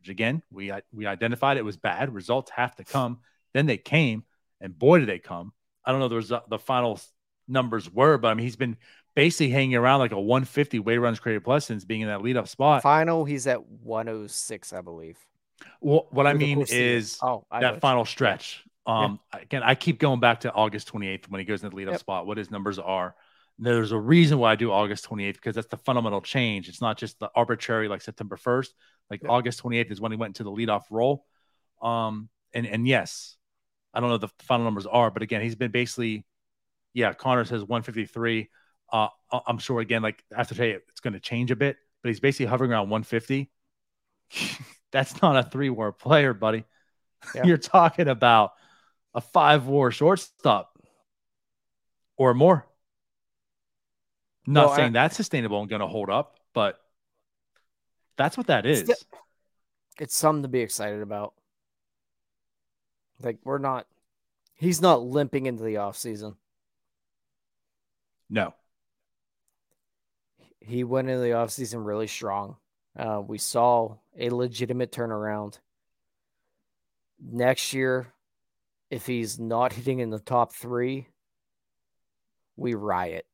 [0.00, 2.12] which again, we we identified it was bad.
[2.12, 3.20] Results have to come.
[3.54, 4.24] Then they came,
[4.60, 5.52] and boy, did they come.
[5.84, 7.00] I don't know the, result, the final
[7.46, 8.76] numbers were, but I mean, he's been
[9.14, 12.48] basically hanging around like a 150 weight runs created plus since being in that leadoff
[12.48, 12.82] spot.
[12.82, 15.16] Final, he's at 106, I believe.
[15.80, 18.64] Well, what I mean is oh, I that final stretch.
[18.86, 19.40] Um, yeah.
[19.42, 21.94] again, I keep going back to August 28th when he goes in the lead up
[21.94, 22.00] yep.
[22.00, 23.14] spot, what his numbers are.
[23.58, 26.68] There's a reason why I do August 28th because that's the fundamental change.
[26.68, 28.68] It's not just the arbitrary like September 1st.
[29.10, 29.30] Like yep.
[29.30, 31.24] August 28th is when he went into the leadoff role.
[31.82, 33.36] Um, and and yes,
[33.92, 36.24] I don't know the final numbers are, but again, he's been basically,
[36.94, 37.12] yeah.
[37.12, 38.48] Connor says 153.
[38.92, 39.08] Uh,
[39.46, 42.08] I'm sure again, like I have after today, it's going to change a bit, but
[42.08, 43.50] he's basically hovering around 150.
[44.96, 46.64] That's not a three WAR player, buddy.
[47.34, 47.44] Yeah.
[47.44, 48.52] You're talking about
[49.12, 50.72] a five WAR shortstop
[52.16, 52.64] or more.
[54.46, 56.80] Not well, saying I, that's sustainable and going to hold up, but
[58.16, 58.88] that's what that is.
[58.88, 59.04] It's,
[60.00, 61.34] it's something to be excited about.
[63.22, 63.86] Like we're not
[64.54, 66.36] he's not limping into the off season.
[68.30, 68.54] No.
[70.60, 72.56] He went into the off season really strong.
[72.98, 75.58] Uh, we saw a legitimate turnaround.
[77.20, 78.12] Next year,
[78.90, 81.08] if he's not hitting in the top three,
[82.56, 83.26] we riot.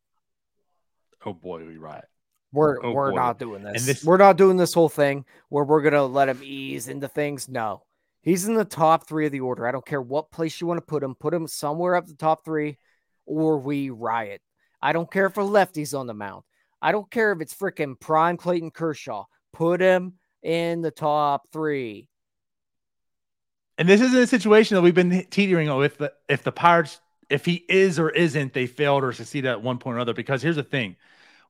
[1.25, 2.07] Oh boy, we riot.
[2.53, 3.16] We're oh we're boy.
[3.16, 3.87] not doing this.
[3.87, 4.05] this.
[4.05, 7.48] We're not doing this whole thing where we're gonna let him ease into things.
[7.48, 7.85] No,
[8.20, 9.66] he's in the top three of the order.
[9.66, 11.14] I don't care what place you want to put him.
[11.14, 12.79] Put him somewhere up the top three,
[13.27, 14.42] or we riot.
[14.81, 16.42] I don't care if a lefty's on the mound.
[16.81, 19.25] I don't care if it's freaking prime Clayton Kershaw.
[19.52, 22.08] Put him in the top three.
[23.78, 25.98] And this isn't a situation that we've been teetering on with.
[25.98, 29.78] The, if the Pirates, if he is or isn't, they failed or succeeded at one
[29.78, 30.14] point or another.
[30.14, 30.96] Because here's the thing: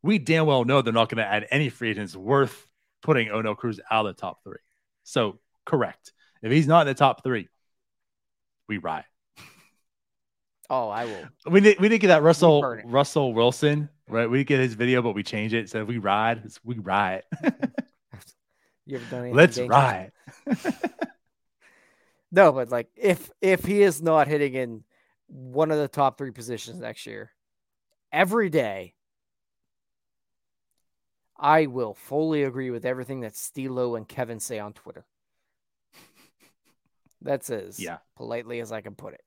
[0.02, 2.66] we damn well know they're not going to add any free agents worth
[3.02, 4.58] putting Oneil Cruz out of the top three.
[5.02, 6.12] So correct.
[6.42, 7.48] If he's not in the top three,
[8.68, 9.04] we riot.
[10.70, 11.28] Oh, I will.
[11.50, 14.30] We did we did get that Russell Russell Wilson, right?
[14.30, 15.68] We get his video, but we change it.
[15.68, 16.48] So we ride.
[16.64, 17.26] We riot.
[18.86, 20.12] you ever done anything Let's ride.
[22.32, 24.84] no, but like if if he is not hitting in
[25.28, 27.32] one of the top three positions next year,
[28.12, 28.94] every day
[31.38, 35.04] I will fully agree with everything that Stilo and Kevin say on Twitter.
[37.20, 37.98] That's as yeah.
[38.16, 39.24] politely as I can put it.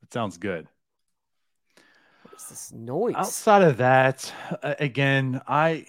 [0.00, 0.66] That sounds good.
[2.22, 3.14] What is this noise?
[3.16, 4.32] Outside of that,
[4.62, 5.86] uh, again, I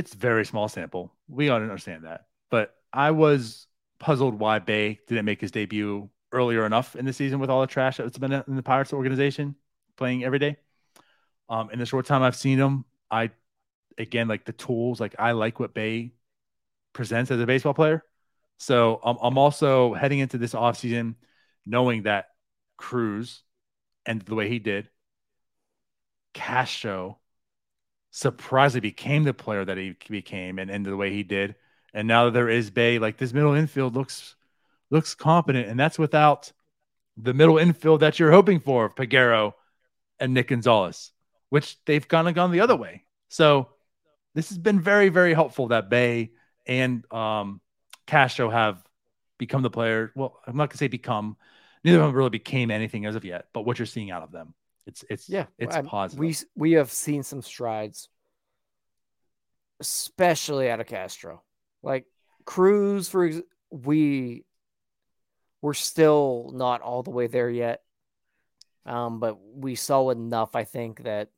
[0.00, 1.14] it's very small sample.
[1.28, 3.66] We to understand that, but I was
[3.98, 7.66] puzzled why Bae didn't make his debut earlier enough in the season with all the
[7.66, 9.56] trash that's been in the Pirates organization
[9.98, 10.56] playing every day.
[11.50, 13.30] Um, in the short time I've seen him, I
[13.98, 15.00] again like the tools.
[15.00, 16.12] Like I like what Bae
[16.94, 18.02] presents as a baseball player.
[18.58, 21.16] So um, I'm also heading into this offseason
[21.66, 22.28] knowing that
[22.78, 23.42] Cruz
[24.06, 24.88] and the way he did,
[26.32, 27.19] Castro
[28.10, 31.54] surprisingly became the player that he became and, and the way he did.
[31.94, 34.36] And now that there is Bae, like this middle infield looks
[34.90, 36.52] looks competent, and that's without
[37.16, 39.54] the middle infield that you're hoping for, Peguero
[40.18, 41.12] and Nick Gonzales,
[41.48, 43.04] which they've kind of gone the other way.
[43.28, 43.68] So
[44.34, 46.30] this has been very, very helpful that Bae
[46.66, 47.60] and um,
[48.06, 48.82] Castro have
[49.38, 50.12] become the player.
[50.14, 51.36] Well, I'm not gonna say become.
[51.82, 54.32] Neither of them really became anything as of yet, but what you're seeing out of
[54.32, 54.54] them,
[54.86, 56.20] it's it's yeah, it's I- positive.
[56.20, 58.08] We we have seen some strides,
[59.80, 61.42] especially out of Castro.
[61.82, 62.06] Like
[62.44, 63.30] Cruz, for
[63.70, 64.44] we
[65.62, 67.82] we're still not all the way there yet,
[68.86, 70.56] um, but we saw enough.
[70.56, 71.28] I think that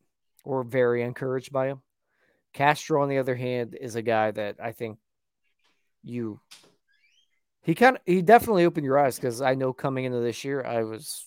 [0.44, 1.82] we're very encouraged by him.
[2.52, 4.98] Castro, on the other hand, is a guy that I think
[6.02, 6.40] you
[7.62, 10.64] he kind of he definitely opened your eyes because I know coming into this year
[10.64, 11.26] I was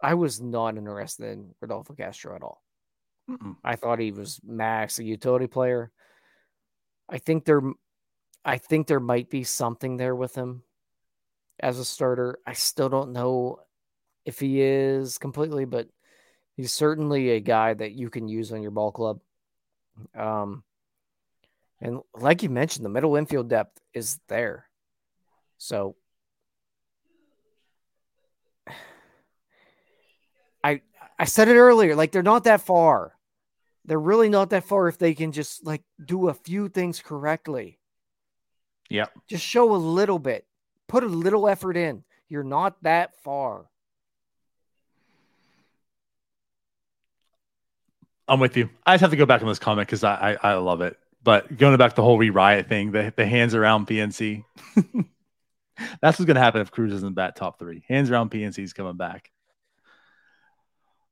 [0.00, 2.62] I was not interested in Rodolfo Castro at all.
[3.30, 3.56] Mm-mm.
[3.64, 5.90] I thought he was max a utility player.
[7.08, 7.62] I think there
[8.44, 10.62] I think there might be something there with him
[11.58, 12.38] as a starter.
[12.46, 13.60] I still don't know
[14.24, 15.88] if he is completely, but
[16.56, 19.20] he's certainly a guy that you can use on your ball club.
[20.14, 20.62] Um
[21.80, 24.68] and like you mentioned, the middle infield depth is there.
[25.58, 25.96] So
[31.18, 33.16] I said it earlier, like they're not that far.
[33.84, 37.78] They're really not that far if they can just like do a few things correctly.
[38.90, 39.06] Yeah.
[39.28, 40.44] Just show a little bit.
[40.88, 42.04] Put a little effort in.
[42.28, 43.66] You're not that far.
[48.28, 48.70] I'm with you.
[48.84, 50.98] I just have to go back on this comment because I, I I love it.
[51.22, 54.44] But going back to the whole re-riot thing, the, the hands around PNC.
[56.00, 57.84] That's what's gonna happen if Cruz isn't bat top three.
[57.88, 59.30] Hands around PNC is coming back.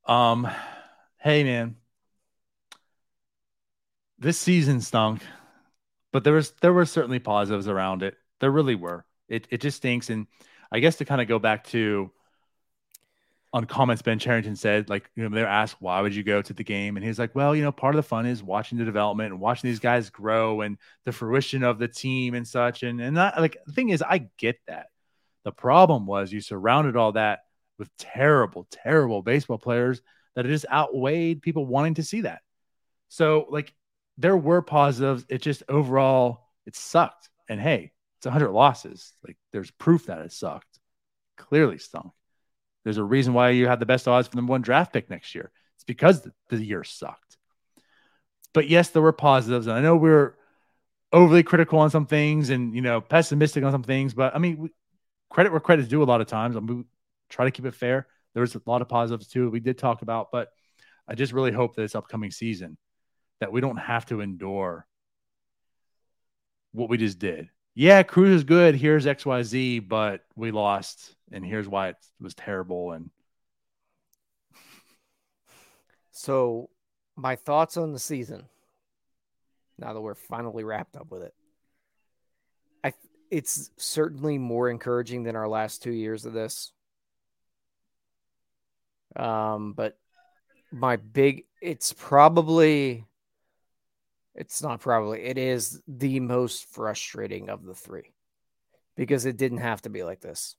[0.07, 0.49] Um,
[1.19, 1.77] hey man,
[4.19, 5.23] this season stunk,
[6.13, 8.17] but there was there were certainly positives around it.
[8.41, 9.07] There really were.
[9.29, 10.27] It it just stinks, and
[10.71, 12.11] I guess to kind of go back to
[13.55, 16.53] on comments Ben Cherington said, like, you know, they're asked why would you go to
[16.53, 18.85] the game, and he's like, well, you know, part of the fun is watching the
[18.85, 22.83] development and watching these guys grow and the fruition of the team and such.
[22.83, 24.89] And and that, like the thing is, I get that.
[25.45, 27.41] The problem was you surrounded all that
[27.79, 30.01] with terrible, terrible baseball players
[30.35, 32.41] that it just outweighed people wanting to see that.
[33.09, 33.73] So like
[34.19, 35.25] there were positives.
[35.29, 37.29] It just overall it sucked.
[37.49, 39.13] And hey, it's 100 losses.
[39.27, 40.79] Like there's proof that it sucked.
[41.37, 42.13] Clearly stunk.
[42.85, 45.11] There's a reason why you have the best odds for the number one draft pick
[45.11, 45.51] next year.
[45.77, 47.37] It's because the, year sucked.
[48.53, 50.37] But yes, there were positives, and I know we're
[51.13, 54.15] overly critical on some things and you know pessimistic on some things.
[54.15, 54.71] But I mean, we,
[55.31, 56.03] credit where credit's due.
[56.03, 56.85] A lot of times, I mean, we
[57.35, 58.07] try to keep it fair.
[58.33, 59.51] There was a lot of positives too.
[59.51, 60.51] We did talk about, but
[61.09, 62.77] I just really hope that this upcoming season
[63.41, 64.87] that we don't have to endure
[66.73, 67.49] what we just did.
[67.75, 68.77] Yeah, Cruz is good.
[68.77, 72.93] Here's XYZ, but we lost, and here's why it was terrible.
[72.93, 73.11] And
[76.13, 76.71] So,
[77.17, 78.45] my thoughts on the season.
[79.77, 81.35] Now that we're finally wrapped up with it,
[82.85, 82.93] I
[83.29, 86.73] it's certainly more encouraging than our last two years of this.
[89.17, 89.99] Um, but
[90.73, 93.05] my big, it's probably,
[94.35, 98.13] it's not probably, it is the most frustrating of the three
[98.97, 100.57] because it didn't have to be like this.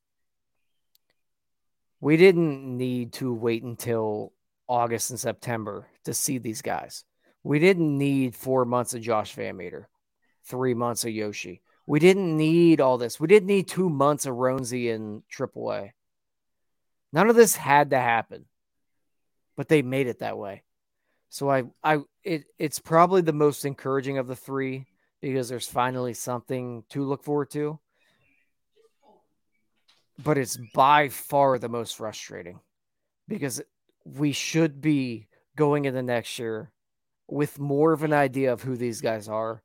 [2.00, 4.34] We didn't need to wait until
[4.68, 7.04] August and September to see these guys.
[7.44, 9.86] We didn't need four months of Josh VanMeter,
[10.46, 11.62] three months of Yoshi.
[11.88, 13.20] We didn't need all this.
[13.20, 15.92] We didn't need two months of Ronzi and AAA.
[17.16, 18.44] None of this had to happen,
[19.56, 20.64] but they made it that way.
[21.30, 24.86] So I, I, it, it's probably the most encouraging of the three
[25.22, 27.80] because there's finally something to look forward to.
[30.22, 32.60] But it's by far the most frustrating
[33.30, 33.62] because
[34.04, 36.70] we should be going into next year
[37.30, 39.64] with more of an idea of who these guys are.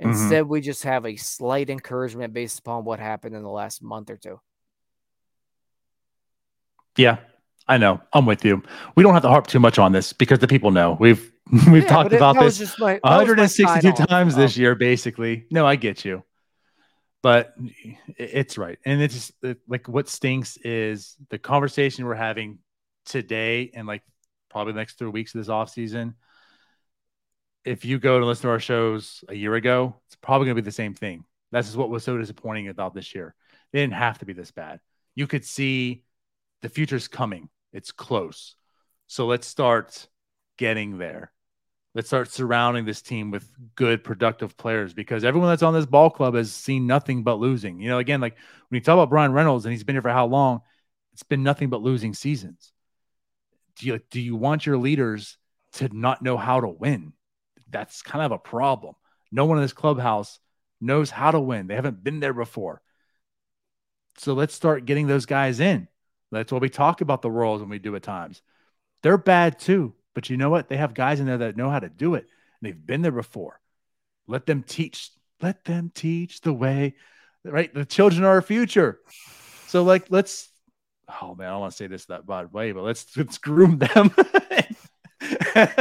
[0.00, 0.10] Mm-hmm.
[0.10, 4.10] Instead, we just have a slight encouragement based upon what happened in the last month
[4.10, 4.40] or two.
[7.00, 7.18] Yeah,
[7.66, 8.00] I know.
[8.12, 8.62] I'm with you.
[8.96, 10.96] We don't have to harp too much on this because the people know.
[10.98, 11.32] We've
[11.70, 14.60] we've Yeah, talked it- about this my- that was my 162 sign-off times this oh.
[14.60, 15.46] year, basically.
[15.50, 16.22] No, I get you,
[17.22, 17.54] but
[18.16, 22.58] it's right, and it's just, it- like what stinks is the conversation we're having
[23.06, 24.02] today, and like
[24.50, 26.14] probably the next three weeks of this off season.
[27.64, 30.62] If you go to listen to our shows a year ago, it's probably going to
[30.62, 31.24] be the same thing.
[31.52, 33.34] That's just what was so disappointing about this year.
[33.72, 34.80] They didn't have to be this bad.
[35.14, 36.04] You could see
[36.62, 37.48] the future's coming.
[37.72, 38.54] It's close.
[39.06, 40.08] So let's start
[40.56, 41.32] getting there.
[41.94, 46.10] Let's start surrounding this team with good, productive players because everyone that's on this ball
[46.10, 47.80] club has seen nothing but losing.
[47.80, 48.36] You know, again, like
[48.68, 50.60] when you talk about Bryan Reynolds and he's been here for how long,
[51.12, 52.72] it's been nothing but losing seasons.
[53.76, 55.36] do you do you want your leaders
[55.74, 57.12] to not know how to win?
[57.68, 58.94] That's kind of a problem.
[59.32, 60.38] No one in this clubhouse
[60.80, 61.66] knows how to win.
[61.66, 62.80] They haven't been there before.
[64.18, 65.88] So let's start getting those guys in.
[66.30, 68.42] That's what we talk about the roles when we do at times.
[69.02, 70.68] They're bad too, but you know what?
[70.68, 72.26] They have guys in there that know how to do it.
[72.60, 73.60] And they've been there before.
[74.26, 75.10] Let them teach.
[75.40, 76.94] Let them teach the way.
[77.44, 77.72] Right?
[77.72, 79.00] The children are our future.
[79.66, 80.50] So like let's
[81.22, 83.78] oh man, I don't want to say this that bad way, but let's let's groom
[83.78, 84.14] them.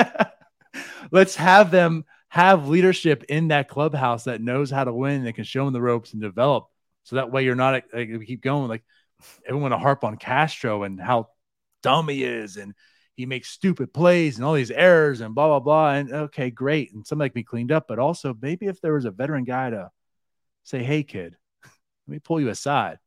[1.12, 5.44] let's have them have leadership in that clubhouse that knows how to win and can
[5.44, 6.68] show them the ropes and develop.
[7.04, 8.84] So that way you're not like, we keep going like
[9.46, 11.28] everyone to harp on Castro and how
[11.82, 12.74] dumb he is and
[13.16, 15.92] he makes stupid plays and all these errors and blah blah blah.
[15.92, 16.94] And okay, great.
[16.94, 19.72] And something like me cleaned up, but also maybe if there was a veteran guy
[19.72, 19.92] to
[20.64, 22.98] say, Hey kid, let me pull you aside.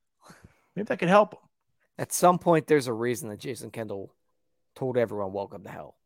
[0.76, 1.40] Maybe that could help him.
[1.98, 4.14] At some point, there's a reason that Jason Kendall
[4.74, 5.96] told everyone, Welcome to hell.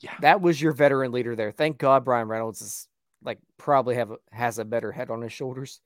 [0.00, 0.14] Yeah.
[0.20, 1.52] That was your veteran leader there.
[1.52, 2.88] Thank God Bryan Reynolds is
[3.22, 5.80] like probably have has a better head on his shoulders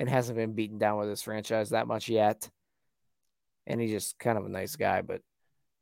[0.00, 2.48] and hasn't been beaten down with this franchise that much yet.
[3.66, 5.02] And he's just kind of a nice guy.
[5.02, 5.20] But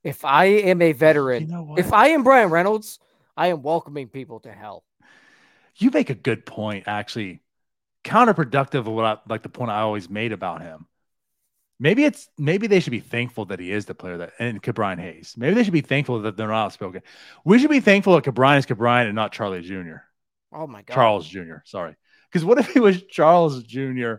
[0.02, 2.98] if I am a veteran, you know if I am Bryan Reynolds,
[3.36, 4.84] I am welcoming people to hell.
[5.76, 7.40] You make a good point, actually.
[8.04, 10.86] Counterproductive of what I like the point I always made about him.
[11.78, 14.98] Maybe it's maybe they should be thankful that he is the player that and Ke'Bryan
[14.98, 15.34] Hayes.
[15.36, 17.02] Maybe they should be thankful that they're not outspoken.
[17.44, 19.98] We should be thankful that Ke'Bryan is Ke'Bryan and not Charlie Jr.
[20.52, 20.94] Oh my god.
[20.94, 21.58] Charles Jr.
[21.64, 21.94] Sorry.
[22.30, 24.14] Because what if he was Charles Jr.?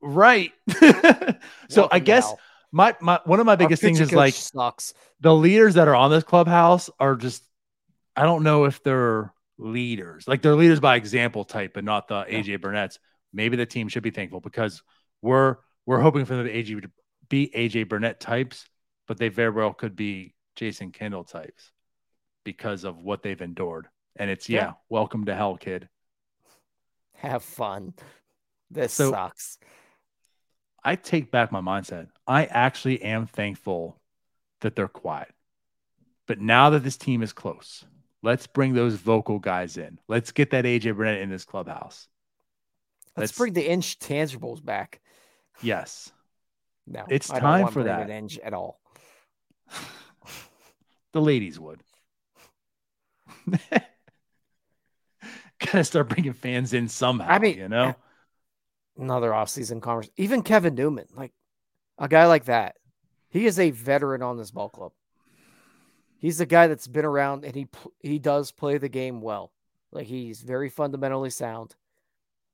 [0.00, 0.52] Right.
[1.68, 2.38] so I guess now.
[2.72, 4.92] my my one of my biggest things is like sucks.
[5.20, 7.42] the leaders that are on this clubhouse are just
[8.14, 10.28] I don't know if they're leaders.
[10.28, 12.40] Like they're leaders by example type, but not the yeah.
[12.40, 12.98] AJ Burnett's.
[13.32, 14.82] Maybe the team should be thankful because
[15.22, 16.90] we're we're hoping for them to AJ,
[17.28, 18.68] be AJ Burnett types,
[19.08, 21.72] but they very well could be Jason Kendall types
[22.44, 23.88] because of what they've endured.
[24.16, 25.88] And it's yeah, yeah welcome to hell, kid.
[27.24, 27.94] Have fun.
[28.70, 29.58] This so, sucks.
[30.82, 32.08] I take back my mindset.
[32.26, 34.00] I actually am thankful
[34.60, 35.32] that they're quiet.
[36.26, 37.84] But now that this team is close,
[38.22, 39.98] let's bring those vocal guys in.
[40.08, 42.08] Let's get that AJ Burnett in this clubhouse.
[43.16, 45.00] Let's, let's bring the inch tangibles back.
[45.62, 46.10] Yes.
[46.86, 48.10] No, it's time for that.
[48.10, 48.80] Inch at all.
[51.12, 51.80] the ladies would.
[55.64, 57.28] Gotta start bringing fans in somehow.
[57.28, 57.94] I mean, you know,
[58.98, 60.14] another offseason conversation.
[60.16, 61.32] Even Kevin Newman, like
[61.98, 62.76] a guy like that,
[63.28, 64.92] he is a veteran on this ball club.
[66.18, 67.66] He's the guy that's been around and he
[68.00, 69.52] he does play the game well.
[69.92, 71.74] Like he's very fundamentally sound.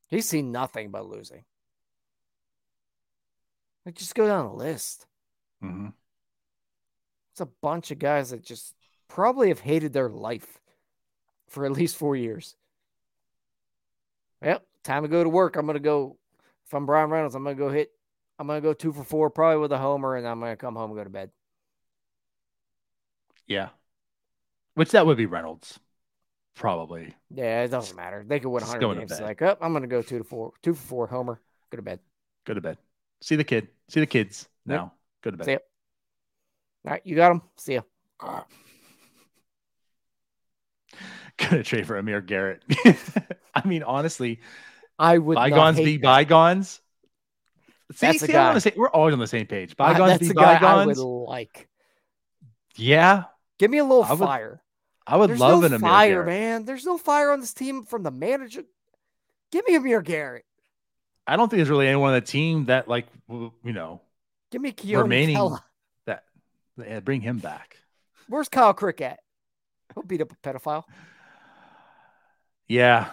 [0.08, 1.44] He's seen nothing but losing.
[3.86, 5.06] Like just go down the list.
[5.62, 5.88] Mm-hmm.
[7.32, 8.74] It's a bunch of guys that just
[9.08, 10.60] probably have hated their life
[11.48, 12.56] for at least four years.
[14.42, 15.56] Yep, time to go to work.
[15.56, 16.16] I'm gonna go.
[16.66, 17.90] If I'm Bryan Reynolds, I'm gonna go hit.
[18.38, 20.90] I'm gonna go two for four, probably with a homer, and I'm gonna come home
[20.90, 21.30] and go to bed.
[23.46, 23.68] Yeah,
[24.74, 25.78] which that would be Reynolds,
[26.54, 27.14] probably.
[27.30, 28.24] Yeah, it doesn't matter.
[28.26, 29.20] They could win 100 games.
[29.20, 32.00] Like, oh, I'm gonna go two to four, two for four, homer, go to bed.
[32.46, 32.78] Go to bed.
[33.20, 33.68] See the kid.
[33.88, 34.74] See the kids now.
[34.74, 34.90] Yep.
[35.22, 35.44] Go to bed.
[35.44, 35.58] See ya.
[36.86, 37.42] All right, you got them.
[37.58, 37.82] See ya.
[41.50, 42.62] Gonna trade for Amir Garrett.
[43.54, 44.40] I mean, honestly,
[44.98, 46.02] I would bygones be that.
[46.02, 46.80] bygones.
[47.92, 49.76] See, that's see, on the same, we're always on the same page.
[49.76, 50.98] Bygones uh, be bygones.
[50.98, 51.68] I would like.
[52.76, 53.24] Yeah.
[53.58, 54.62] Give me a little I would, fire.
[55.06, 56.26] I would There's love no an Amir fire, Garrett.
[56.26, 56.64] man.
[56.64, 58.62] There's no fire on this team from the manager.
[59.50, 60.44] Give me Amir Garrett.
[61.26, 64.02] I don't think there's really anyone on the team that like you know.
[64.50, 65.60] Give me Keone remaining Kela.
[66.06, 66.24] that
[66.78, 67.76] yeah, bring him back.
[68.28, 69.20] Where's Kyle Crick at?
[69.94, 70.84] He'll beat up a pedophile.
[72.70, 73.10] Yeah.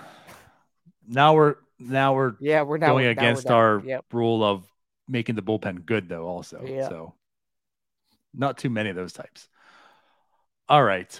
[1.07, 4.05] Now we're now we're yeah we're now, going now against our yep.
[4.13, 4.63] rule of
[5.09, 6.63] making the bullpen good though also.
[6.63, 6.87] Yeah.
[6.87, 7.15] So
[8.35, 9.49] not too many of those types.
[10.69, 11.19] All right.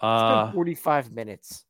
[0.00, 1.64] Uh 45 minutes.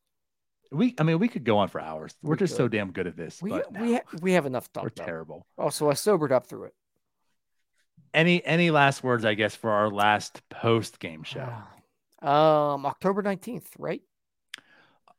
[0.70, 2.14] We, I mean, we could go on for hours.
[2.22, 2.58] We're we just could.
[2.58, 3.42] so damn good at this.
[3.42, 4.84] We but we, ha- we have enough talk.
[4.84, 5.06] We're about.
[5.06, 5.46] terrible.
[5.58, 6.74] Also, I sobered up through it.
[8.14, 11.48] Any any last words, I guess, for our last post game show?
[12.22, 14.00] Um, October nineteenth, right?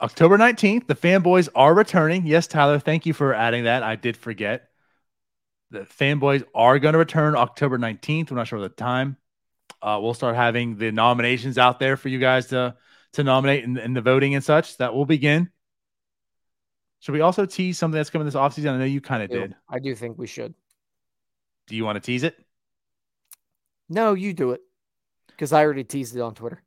[0.03, 0.85] October nineteenth.
[0.85, 2.27] The fanboys are returning.
[2.27, 2.77] Yes, Tyler.
[2.77, 3.81] Thank you for adding that.
[3.81, 4.69] I did forget.
[5.71, 8.29] The fanboys are going to return October nineteenth.
[8.29, 9.17] We're not sure the time.
[9.81, 12.75] Uh, we'll start having the nominations out there for you guys to
[13.13, 14.77] to nominate and, in the voting and such.
[14.77, 15.49] That will begin.
[16.99, 18.73] Should we also tease something that's coming this offseason?
[18.73, 19.55] I know you kind of did.
[19.67, 20.53] I do think we should.
[21.67, 22.35] Do you want to tease it?
[23.89, 24.61] No, you do it
[25.27, 26.61] because I already teased it on Twitter.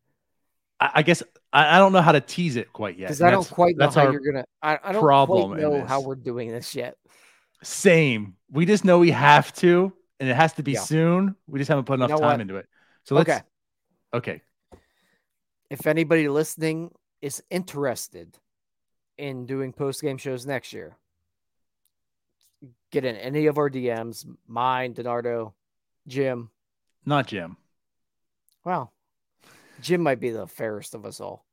[0.78, 1.22] I, I guess
[1.56, 3.06] I, I, don't know how to tease it quite yet.
[3.06, 4.44] Because I don't quite know how you're gonna.
[4.62, 6.98] I, I don't problem know how we're doing this yet.
[7.62, 8.36] Same.
[8.52, 9.90] We just know we have to,
[10.20, 10.80] and it has to be yeah.
[10.80, 11.34] soon.
[11.46, 12.40] We just haven't put enough you know time what?
[12.42, 12.68] into it.
[13.04, 13.30] So let's.
[13.30, 13.40] Okay.
[14.12, 14.42] Okay.
[15.70, 16.90] If anybody listening
[17.22, 18.36] is interested
[19.16, 20.98] in doing post game shows next year,
[22.92, 25.54] get in any of our DMs, mine, Donardo,
[26.06, 26.50] Jim.
[27.06, 27.56] Not Jim.
[28.62, 28.92] Well,
[29.80, 31.45] Jim might be the fairest of us all.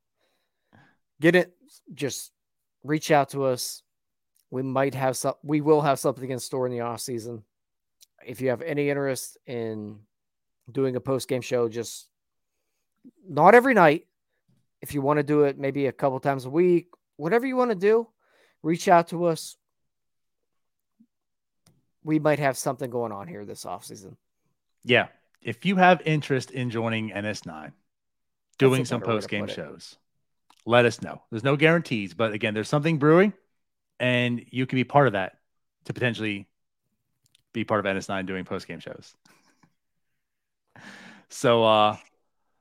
[1.24, 1.54] Get it.
[1.94, 2.34] Just
[2.84, 3.82] reach out to us.
[4.52, 5.36] We might have some.
[5.42, 7.44] We will have something in store in the off season.
[8.26, 10.00] If you have any interest in
[10.70, 12.10] doing a post game show, just
[13.26, 14.06] not every night.
[14.82, 17.72] If you want to do it, maybe a couple times a week, whatever you want
[17.72, 18.10] to do,
[18.62, 19.56] reach out to us.
[22.04, 24.18] We might have something going on here this off season.
[24.84, 25.08] Yeah.
[25.42, 27.72] If you have interest in joining NS9,
[28.58, 29.96] doing some post game shows.
[30.66, 31.22] Let us know.
[31.30, 33.34] There's no guarantees, but again, there's something brewing,
[34.00, 35.38] and you can be part of that
[35.86, 36.48] to potentially
[37.52, 39.14] be part of NS9 doing post game shows.
[41.30, 41.98] So, uh,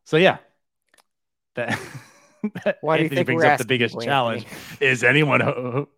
[0.05, 0.39] so yeah,
[1.55, 1.79] that.
[2.81, 4.47] Why do you think brings up the biggest challenge?
[4.81, 5.89] Is anyone ho-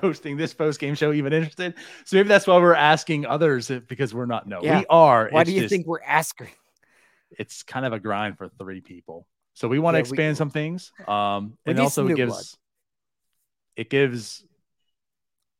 [0.00, 1.74] hosting this post game show even interested?
[2.06, 4.48] So maybe that's why we're asking others because we're not.
[4.48, 4.78] No, yeah.
[4.78, 5.28] we are.
[5.30, 6.48] Why do you just, think we're asking?
[7.38, 9.26] it's kind of a grind for three people.
[9.60, 10.90] So we want to yeah, expand we, some things.
[11.06, 12.44] Um, and also it gives blood.
[13.76, 14.42] it gives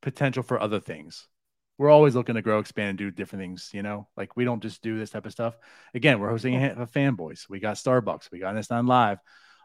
[0.01, 1.29] potential for other things.
[1.77, 3.69] We're always looking to grow, expand, and do different things.
[3.75, 5.55] You know, like we don't just do this type of stuff.
[5.93, 7.47] Again, we're hosting a, a fanboys.
[7.51, 8.31] We got Starbucks.
[8.33, 9.19] We got this on live.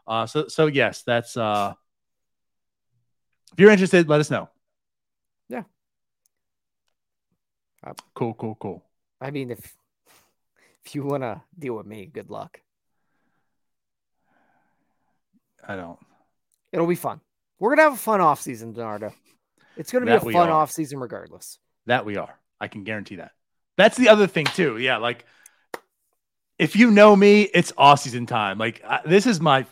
[0.06, 1.72] Uh, so so yes, that's uh.
[3.54, 4.50] If you're interested, let us know.
[5.48, 5.62] Yeah.
[8.12, 8.84] cool, cool, cool.
[9.18, 9.74] I mean, if
[10.84, 12.60] if you want to deal with me, good luck.
[15.66, 15.98] I don't.
[16.72, 17.20] It'll be fun.
[17.58, 19.12] We're gonna have a fun off season, Donardo.
[19.76, 21.58] It's gonna be that a fun off season regardless.
[21.86, 22.38] That we are.
[22.60, 23.32] I can guarantee that.
[23.76, 24.78] That's the other thing too.
[24.78, 25.24] Yeah, like
[26.58, 28.58] if you know me, it's off season time.
[28.58, 29.66] Like I, this is my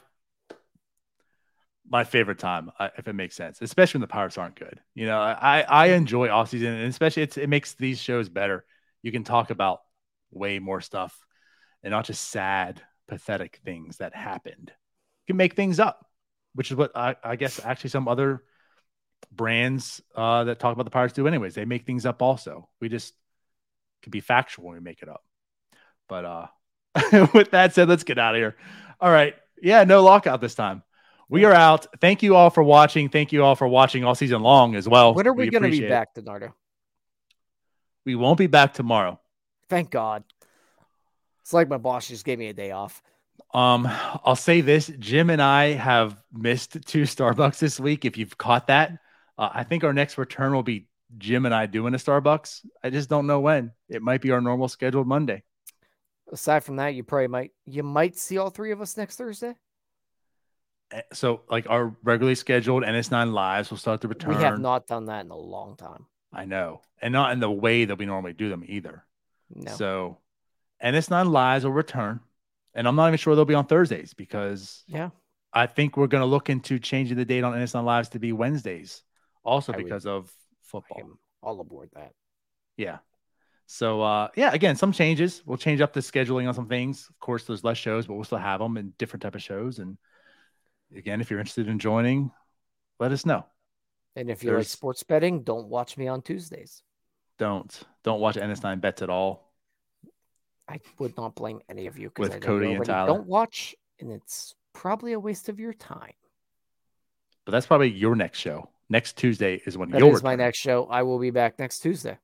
[1.88, 4.80] my favorite time, if it makes sense, especially when the Pirates aren't good.
[4.94, 8.64] You know, I I enjoy off season, and especially it's, it makes these shows better.
[9.02, 9.80] You can talk about
[10.30, 11.16] way more stuff
[11.82, 14.72] and not just sad, pathetic things that happened.
[15.26, 16.06] Can make things up,
[16.54, 18.42] which is what I, I guess actually some other
[19.32, 21.54] brands uh, that talk about the Pirates do, anyways.
[21.54, 22.68] They make things up also.
[22.80, 23.14] We just
[24.02, 25.24] can be factual when we make it up.
[26.08, 26.46] But uh,
[27.34, 28.56] with that said, let's get out of here.
[29.00, 29.34] All right.
[29.60, 30.82] Yeah, no lockout this time.
[31.28, 31.86] We are out.
[32.00, 33.08] Thank you all for watching.
[33.08, 35.14] Thank you all for watching all season long as well.
[35.14, 36.52] When are we, we going to be back, Donardo?
[38.04, 39.18] We won't be back tomorrow.
[39.68, 40.22] Thank God.
[41.40, 43.02] It's like my boss just gave me a day off.
[43.54, 43.88] Um,
[44.24, 48.04] I'll say this: Jim and I have missed two Starbucks this week.
[48.04, 48.98] If you've caught that,
[49.38, 52.66] uh, I think our next return will be Jim and I doing a Starbucks.
[52.82, 53.72] I just don't know when.
[53.88, 55.44] It might be our normal scheduled Monday.
[56.32, 59.54] Aside from that, you probably might you might see all three of us next Thursday.
[60.90, 64.36] Eh, so, like our regularly scheduled NS9 lives will start to return.
[64.36, 66.06] We have not done that in a long time.
[66.32, 69.04] I know, and not in the way that we normally do them either.
[69.54, 69.72] No.
[69.72, 70.18] So,
[70.82, 72.20] NS9 Lives will return,
[72.74, 75.10] and I'm not even sure they'll be on Thursdays because yeah,
[75.52, 78.32] I think we're going to look into changing the date on NS9 Lives to be
[78.32, 79.02] Wednesdays,
[79.44, 81.18] also I because would, of football.
[81.42, 82.12] All aboard that.
[82.76, 82.98] Yeah.
[83.66, 85.42] So uh, yeah, again, some changes.
[85.46, 87.06] We'll change up the scheduling on some things.
[87.08, 89.78] Of course, there's less shows, but we'll still have them and different type of shows.
[89.78, 89.96] And
[90.94, 92.30] again, if you're interested in joining,
[92.98, 93.46] let us know.
[94.16, 96.82] And if you like sports betting, don't watch me on Tuesdays.
[97.38, 99.43] Don't don't watch NS9 bets at all.
[100.68, 103.06] I would not blame any of you because I Cody and Tyler.
[103.06, 106.12] don't watch, and it's probably a waste of your time.
[107.44, 108.70] But that's probably your next show.
[108.88, 110.86] Next Tuesday is when that your is my next show.
[110.86, 112.18] I will be back next Tuesday,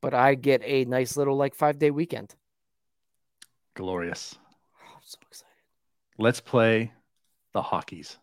[0.00, 2.34] but I get a nice little like five day weekend.
[3.74, 4.36] Glorious!
[4.80, 5.52] Oh, I'm so excited.
[6.18, 6.92] Let's play
[7.52, 8.16] the hockeys.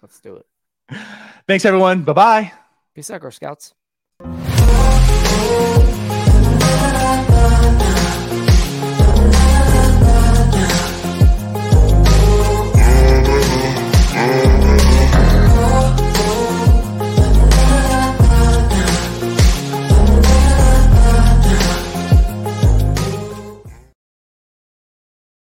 [0.00, 0.46] Let's do it.
[1.46, 2.02] Thanks, everyone.
[2.02, 2.52] Bye bye.
[2.94, 3.74] Peace out, Girl Scouts.